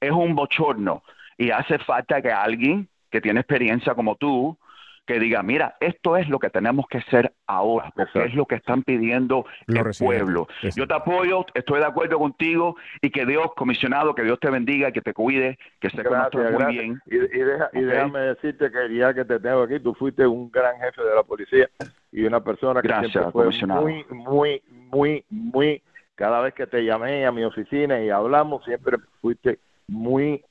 Es 0.00 0.10
un 0.10 0.34
bochorno 0.34 1.02
y 1.38 1.50
hace 1.50 1.78
falta 1.78 2.20
que 2.20 2.30
alguien 2.30 2.88
que 3.10 3.20
tiene 3.20 3.40
experiencia 3.40 3.94
como 3.94 4.16
tú, 4.16 4.58
que 5.06 5.18
diga, 5.18 5.42
mira, 5.42 5.76
esto 5.80 6.16
es 6.16 6.28
lo 6.28 6.38
que 6.38 6.50
tenemos 6.50 6.86
que 6.88 6.98
hacer 6.98 7.32
ahora, 7.46 7.92
porque 7.94 8.24
es 8.24 8.34
lo 8.34 8.46
que 8.46 8.54
están 8.54 8.82
pidiendo 8.82 9.44
el 9.66 9.84
pueblo. 9.98 10.48
Yo 10.74 10.86
te 10.86 10.94
apoyo, 10.94 11.44
estoy 11.54 11.80
de 11.80 11.86
acuerdo 11.86 12.18
contigo 12.18 12.76
y 13.02 13.10
que 13.10 13.26
Dios, 13.26 13.48
comisionado, 13.54 14.14
que 14.14 14.22
Dios 14.22 14.40
te 14.40 14.50
bendiga, 14.50 14.92
que 14.92 15.02
te 15.02 15.12
cuide, 15.12 15.58
que 15.80 15.90
se 15.90 16.02
conozca 16.02 16.38
muy 16.50 16.72
bien. 16.72 17.00
Y, 17.06 17.16
y, 17.16 17.82
déjame 17.82 18.20
decirte 18.20 18.70
que 18.70 18.94
ya 18.96 19.12
que 19.12 19.24
te 19.24 19.38
tengo 19.40 19.62
aquí, 19.62 19.78
tú 19.80 19.94
fuiste 19.94 20.26
un 20.26 20.50
gran 20.50 20.78
jefe 20.78 21.02
de 21.02 21.14
la 21.14 21.22
policía 21.22 21.68
y 22.10 22.24
una 22.24 22.42
persona 22.42 22.80
que 22.80 22.88
siempre 22.88 23.30
fue 23.30 23.50
muy, 23.66 24.04
muy, 24.10 24.62
muy, 24.68 25.24
muy, 25.28 25.82
cada 26.14 26.40
vez 26.40 26.54
que 26.54 26.66
te 26.66 26.82
llamé 26.84 27.26
a 27.26 27.32
mi 27.32 27.44
oficina 27.44 28.00
y 28.00 28.08
hablamos, 28.08 28.64
siempre 28.64 28.96
fuiste 29.20 29.58
muy 29.86 30.42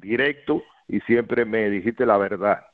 directo 0.00 0.62
y 0.86 1.00
siempre 1.00 1.44
me 1.44 1.68
dijiste 1.68 2.06
la 2.06 2.16
verdad. 2.16 2.64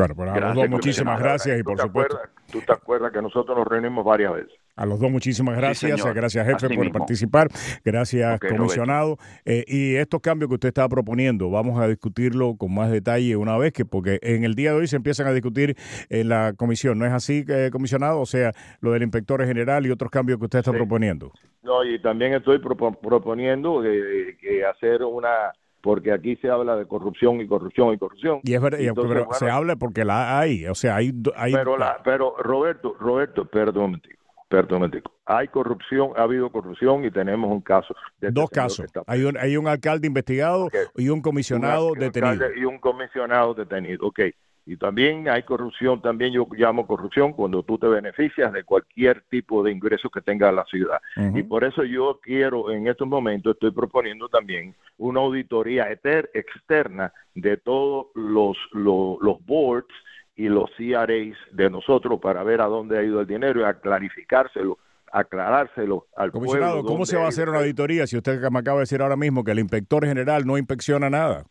Bueno, 0.00 0.14
pues 0.14 0.30
a 0.30 0.40
los 0.40 0.54
dos 0.54 0.70
muchísimas 0.70 1.20
gracias 1.20 1.60
y 1.60 1.62
por 1.62 1.78
supuesto. 1.78 2.18
tú 2.50 2.60
te 2.66 2.72
acuerdas 2.72 3.12
que 3.12 3.20
nosotros 3.20 3.56
nos 3.56 3.66
reunimos 3.66 4.02
varias 4.02 4.32
veces. 4.32 4.52
A 4.76 4.86
los 4.86 4.98
dos 4.98 5.10
muchísimas 5.10 5.58
gracias. 5.58 6.02
gracias, 6.14 6.46
jefe, 6.46 6.74
por 6.74 6.90
participar. 6.90 7.48
Gracias, 7.84 8.40
comisionado. 8.40 9.18
Eh, 9.44 9.64
y 9.66 9.96
estos 9.96 10.22
cambios 10.22 10.48
que 10.48 10.54
usted 10.54 10.68
estaba 10.68 10.88
proponiendo, 10.88 11.50
vamos 11.50 11.78
a 11.78 11.86
discutirlo 11.86 12.56
con 12.56 12.72
más 12.72 12.90
detalle 12.90 13.36
una 13.36 13.58
vez 13.58 13.74
que, 13.74 13.84
porque 13.84 14.18
en 14.22 14.44
el 14.44 14.54
día 14.54 14.72
de 14.72 14.78
hoy 14.78 14.86
se 14.86 14.96
empiezan 14.96 15.26
a 15.26 15.32
discutir 15.32 15.76
en 16.08 16.30
la 16.30 16.54
comisión. 16.54 16.98
¿No 16.98 17.04
es 17.04 17.12
así, 17.12 17.44
eh, 17.46 17.68
comisionado? 17.70 18.20
O 18.20 18.26
sea, 18.26 18.52
lo 18.80 18.92
del 18.92 19.02
inspector 19.02 19.44
general 19.44 19.84
y 19.84 19.90
otros 19.90 20.10
cambios 20.10 20.38
que 20.38 20.46
usted 20.46 20.60
está 20.60 20.72
proponiendo. 20.72 21.30
No, 21.62 21.84
y 21.84 22.00
también 22.00 22.32
estoy 22.32 22.58
proponiendo 22.58 23.84
eh, 23.84 24.38
que 24.40 24.64
hacer 24.64 25.02
una 25.02 25.52
porque 25.80 26.12
aquí 26.12 26.36
se 26.36 26.50
habla 26.50 26.76
de 26.76 26.86
corrupción 26.86 27.40
y 27.40 27.46
corrupción 27.46 27.94
y 27.94 27.98
corrupción. 27.98 28.40
Y 28.44 28.54
es 28.54 28.60
verdad, 28.60 28.78
pero 28.94 29.28
se 29.32 29.50
habla 29.50 29.76
porque 29.76 30.04
la 30.04 30.38
hay, 30.38 30.66
o 30.66 30.74
sea, 30.74 30.96
hay... 30.96 31.12
hay 31.36 31.52
pero, 31.52 31.78
la, 31.78 32.00
pero 32.04 32.34
Roberto, 32.38 32.94
Roberto, 32.98 33.44
perdón, 33.46 34.00
perdón, 34.48 34.90
hay 35.26 35.48
corrupción, 35.48 36.10
ha 36.16 36.22
habido 36.22 36.50
corrupción 36.50 37.04
y 37.04 37.10
tenemos 37.10 37.50
un 37.50 37.60
caso. 37.60 37.94
De 38.20 38.28
este 38.28 38.40
Dos 38.40 38.50
casos. 38.50 38.86
Hay 39.06 39.22
un, 39.22 39.36
hay 39.38 39.56
un 39.56 39.68
alcalde 39.68 40.08
investigado 40.08 40.68
y 40.96 41.08
un 41.08 41.22
comisionado 41.22 41.92
detenido. 41.94 42.52
Y 42.56 42.64
un 42.64 42.78
comisionado 42.78 43.54
detenido, 43.54 44.08
ok. 44.08 44.20
Y 44.70 44.76
también 44.76 45.28
hay 45.28 45.42
corrupción, 45.42 46.00
también 46.00 46.32
yo 46.32 46.46
llamo 46.52 46.86
corrupción 46.86 47.32
cuando 47.32 47.64
tú 47.64 47.76
te 47.76 47.88
beneficias 47.88 48.52
de 48.52 48.62
cualquier 48.62 49.22
tipo 49.22 49.64
de 49.64 49.72
ingreso 49.72 50.08
que 50.10 50.20
tenga 50.20 50.52
la 50.52 50.64
ciudad. 50.66 51.00
Y 51.34 51.42
por 51.42 51.64
eso 51.64 51.82
yo 51.82 52.20
quiero, 52.22 52.70
en 52.70 52.86
estos 52.86 53.08
momentos, 53.08 53.54
estoy 53.54 53.72
proponiendo 53.72 54.28
también 54.28 54.76
una 54.96 55.22
auditoría 55.22 55.90
externa 55.90 57.12
de 57.34 57.56
todos 57.56 58.06
los, 58.14 58.56
los, 58.70 59.44
boards 59.44 59.92
y 60.36 60.48
los 60.48 60.70
CRAs 60.76 61.36
de 61.50 61.68
nosotros 61.68 62.20
para 62.20 62.44
ver 62.44 62.60
a 62.60 62.66
dónde 62.66 62.96
ha 62.96 63.02
ido 63.02 63.20
el 63.20 63.26
dinero 63.26 63.62
y 63.62 63.64
a 63.64 63.74
clarificárselo 63.74 64.78
aclarárselo 65.12 66.06
al 66.14 66.30
Comisionado, 66.30 66.84
¿cómo 66.84 67.04
se 67.04 67.16
va 67.16 67.24
a 67.24 67.28
hacer 67.30 67.48
una 67.48 67.58
auditoría 67.58 68.06
si 68.06 68.16
usted 68.16 68.40
me 68.48 68.60
acaba 68.60 68.76
de 68.76 68.82
decir 68.82 69.02
ahora 69.02 69.16
mismo 69.16 69.42
que 69.42 69.50
el 69.50 69.58
inspector 69.58 70.06
general 70.06 70.46
no 70.46 70.56
inspecciona 70.56 71.10
nada? 71.10 71.46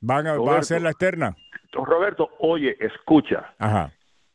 ¿Van 0.00 0.26
a, 0.26 0.36
¿Va 0.36 0.58
a 0.58 0.62
ser 0.62 0.82
la 0.82 0.90
externa? 0.90 1.36
Roberto, 1.72 2.30
oye, 2.38 2.76
escucha. 2.80 3.54
Ajá. 3.58 3.92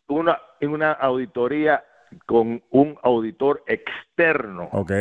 Una, 0.08 0.39
una 0.62 0.91
auditoría 0.91 1.84
con 2.26 2.62
un 2.69 2.97
auditor 3.04 3.63
externo. 3.67 4.69
Ok. 4.71 4.91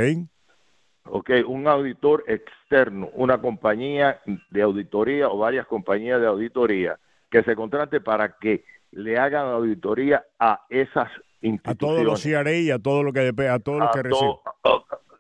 Ok, 1.04 1.30
un 1.46 1.66
auditor 1.66 2.24
externo, 2.28 3.08
una 3.14 3.40
compañía 3.40 4.20
de 4.50 4.62
auditoría 4.62 5.28
o 5.28 5.38
varias 5.38 5.66
compañías 5.66 6.20
de 6.20 6.26
auditoría 6.26 6.98
que 7.30 7.42
se 7.42 7.56
contrate 7.56 8.00
para 8.00 8.36
que 8.36 8.64
le 8.92 9.18
hagan 9.18 9.46
auditoría 9.46 10.24
a 10.38 10.66
esas 10.68 11.08
instituciones. 11.40 11.64
A 11.66 11.74
todos 11.74 12.04
los 12.04 12.22
CRA 12.22 12.52
y 12.52 12.70
a 12.70 12.78
todo 12.78 13.02
lo 13.02 13.12
que 13.12 13.20
a 13.20 13.58
todo 13.58 13.78
lo 13.78 13.90
que 13.90 14.02
recibe. 14.02 14.36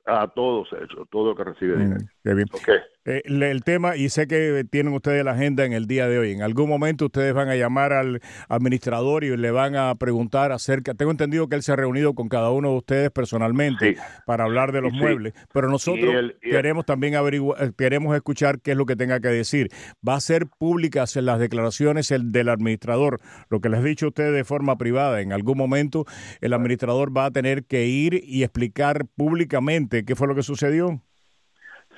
A, 0.06 0.26
todos 0.28 0.68
eso, 0.72 1.06
todo 1.06 1.30
lo 1.30 1.36
que 1.36 1.44
recibe 1.44 1.76
mm, 1.76 1.80
dinero. 1.80 2.04
Qué 2.22 2.34
bien. 2.34 2.48
Okay. 2.52 2.76
Eh, 3.06 3.22
el 3.24 3.64
tema, 3.64 3.96
y 3.96 4.10
sé 4.10 4.26
que 4.26 4.62
tienen 4.70 4.92
ustedes 4.92 5.24
la 5.24 5.32
agenda 5.32 5.64
en 5.64 5.72
el 5.72 5.86
día 5.86 6.06
de 6.06 6.18
hoy, 6.18 6.32
en 6.32 6.42
algún 6.42 6.68
momento 6.68 7.06
ustedes 7.06 7.32
van 7.32 7.48
a 7.48 7.56
llamar 7.56 7.94
al 7.94 8.20
administrador 8.50 9.24
y 9.24 9.34
le 9.34 9.50
van 9.50 9.74
a 9.74 9.94
preguntar 9.94 10.52
acerca, 10.52 10.92
tengo 10.92 11.10
entendido 11.10 11.48
que 11.48 11.56
él 11.56 11.62
se 11.62 11.72
ha 11.72 11.76
reunido 11.76 12.14
con 12.14 12.28
cada 12.28 12.50
uno 12.50 12.72
de 12.72 12.76
ustedes 12.76 13.10
personalmente 13.10 13.96
para 14.26 14.44
hablar 14.44 14.72
de 14.72 14.82
los 14.82 14.92
muebles, 14.92 15.32
pero 15.50 15.70
nosotros 15.70 16.14
queremos 16.42 16.84
también 16.84 17.14
averiguar, 17.14 17.64
eh, 17.64 17.72
queremos 17.76 18.14
escuchar 18.14 18.60
qué 18.60 18.72
es 18.72 18.76
lo 18.76 18.84
que 18.84 18.96
tenga 18.96 19.18
que 19.20 19.28
decir. 19.28 19.70
Va 20.06 20.16
a 20.16 20.20
ser 20.20 20.46
públicas 20.58 21.16
las 21.16 21.40
declaraciones 21.40 22.10
el 22.10 22.32
del 22.32 22.50
administrador, 22.50 23.18
lo 23.48 23.60
que 23.60 23.70
les 23.70 23.80
he 23.80 23.84
dicho 23.84 24.06
a 24.06 24.08
ustedes 24.10 24.34
de 24.34 24.44
forma 24.44 24.76
privada, 24.76 25.22
en 25.22 25.32
algún 25.32 25.56
momento 25.56 26.04
el 26.42 26.52
administrador 26.52 27.16
va 27.16 27.24
a 27.24 27.30
tener 27.30 27.64
que 27.64 27.86
ir 27.86 28.20
y 28.22 28.42
explicar 28.42 29.06
públicamente 29.16 30.04
qué 30.04 30.14
fue 30.14 30.28
lo 30.28 30.34
que 30.34 30.42
sucedió. 30.42 31.02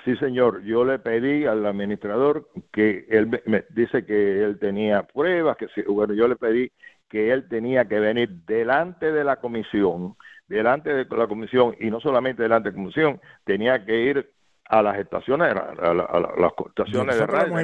Sí, 0.04 0.16
señor. 0.16 0.62
Yo 0.62 0.84
le 0.84 0.98
pedí 0.98 1.46
al 1.46 1.64
administrador 1.64 2.48
que 2.72 3.06
él 3.08 3.40
me, 3.46 3.64
dice 3.70 4.04
que 4.04 4.42
él 4.42 4.58
tenía 4.58 5.04
pruebas, 5.04 5.56
que 5.56 5.68
bueno, 5.86 6.14
yo 6.14 6.26
le 6.26 6.36
pedí 6.36 6.72
que 7.08 7.30
él 7.30 7.48
tenía 7.48 7.84
que 7.84 8.00
venir 8.00 8.30
delante 8.46 9.12
de 9.12 9.22
la 9.22 9.36
comisión, 9.36 10.16
delante 10.48 10.92
de 10.92 11.16
la 11.16 11.26
comisión 11.26 11.76
y 11.78 11.90
no 11.90 12.00
solamente 12.00 12.42
delante 12.42 12.70
de 12.70 12.76
la 12.76 12.82
comisión, 12.82 13.20
tenía 13.44 13.84
que 13.84 14.00
ir 14.02 14.30
a 14.64 14.82
las 14.82 14.98
estaciones, 14.98 15.54
a, 15.54 15.94
las 15.94 16.52
estaciones 16.66 17.18
de 17.18 17.26
radio, 17.26 17.54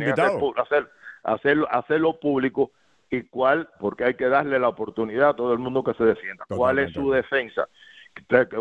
hacer, 0.59 0.89
hacerlo, 1.23 1.67
hacerlo 1.71 2.21
público 2.21 2.71
y 3.11 3.23
cuál, 3.23 3.69
porque 3.81 4.05
hay 4.05 4.15
que 4.15 4.29
darle 4.29 4.59
la 4.59 4.69
oportunidad 4.69 5.31
a 5.31 5.37
todo 5.37 5.55
el 5.55 5.59
mundo 5.59 5.83
que 5.83 5.95
se 5.95 6.05
defienda. 6.05 6.45
¿Cuál 6.49 6.79
es 6.79 6.93
su 6.93 7.11
defensa? 7.11 7.67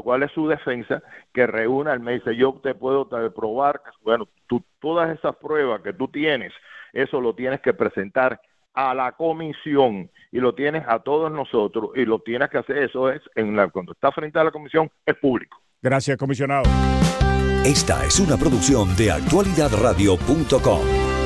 Cuál 0.04 0.24
es 0.24 0.32
su 0.32 0.48
defensa, 0.48 1.02
que 1.34 1.48
reúna, 1.48 1.94
él 1.94 2.00
me 2.00 2.14
dice, 2.14 2.36
yo 2.36 2.60
te 2.64 2.76
puedo 2.76 3.08
probar, 3.34 3.82
bueno, 4.02 4.28
tú, 4.48 4.64
todas 4.80 5.18
esas 5.18 5.36
pruebas 5.38 5.82
que 5.82 5.94
tú 5.94 6.08
tienes, 6.08 6.54
eso 6.94 7.22
lo 7.22 7.36
tienes 7.36 7.62
que 7.62 7.74
presentar 7.74 8.40
a 8.74 8.94
la 8.94 9.14
comisión 9.14 10.10
y 10.32 10.40
lo 10.40 10.54
tienes 10.54 10.84
a 10.88 11.00
todos 11.00 11.32
nosotros 11.32 11.92
y 11.96 12.06
lo 12.06 12.20
tienes 12.20 12.50
que 12.50 12.60
hacer, 12.60 12.78
eso 12.78 13.10
es, 13.10 13.22
en 13.36 13.56
la, 13.56 13.68
cuando 13.70 13.94
está 13.94 14.12
frente 14.12 14.40
a 14.40 14.44
la 14.44 14.52
comisión, 14.52 14.90
es 15.06 15.16
público. 15.16 15.58
Gracias, 15.82 16.18
comisionado. 16.18 16.64
Esta 17.66 18.06
es 18.06 18.20
una 18.20 18.38
producción 18.38 18.96
de 18.96 19.12
actualidadradio.com. 19.12 21.17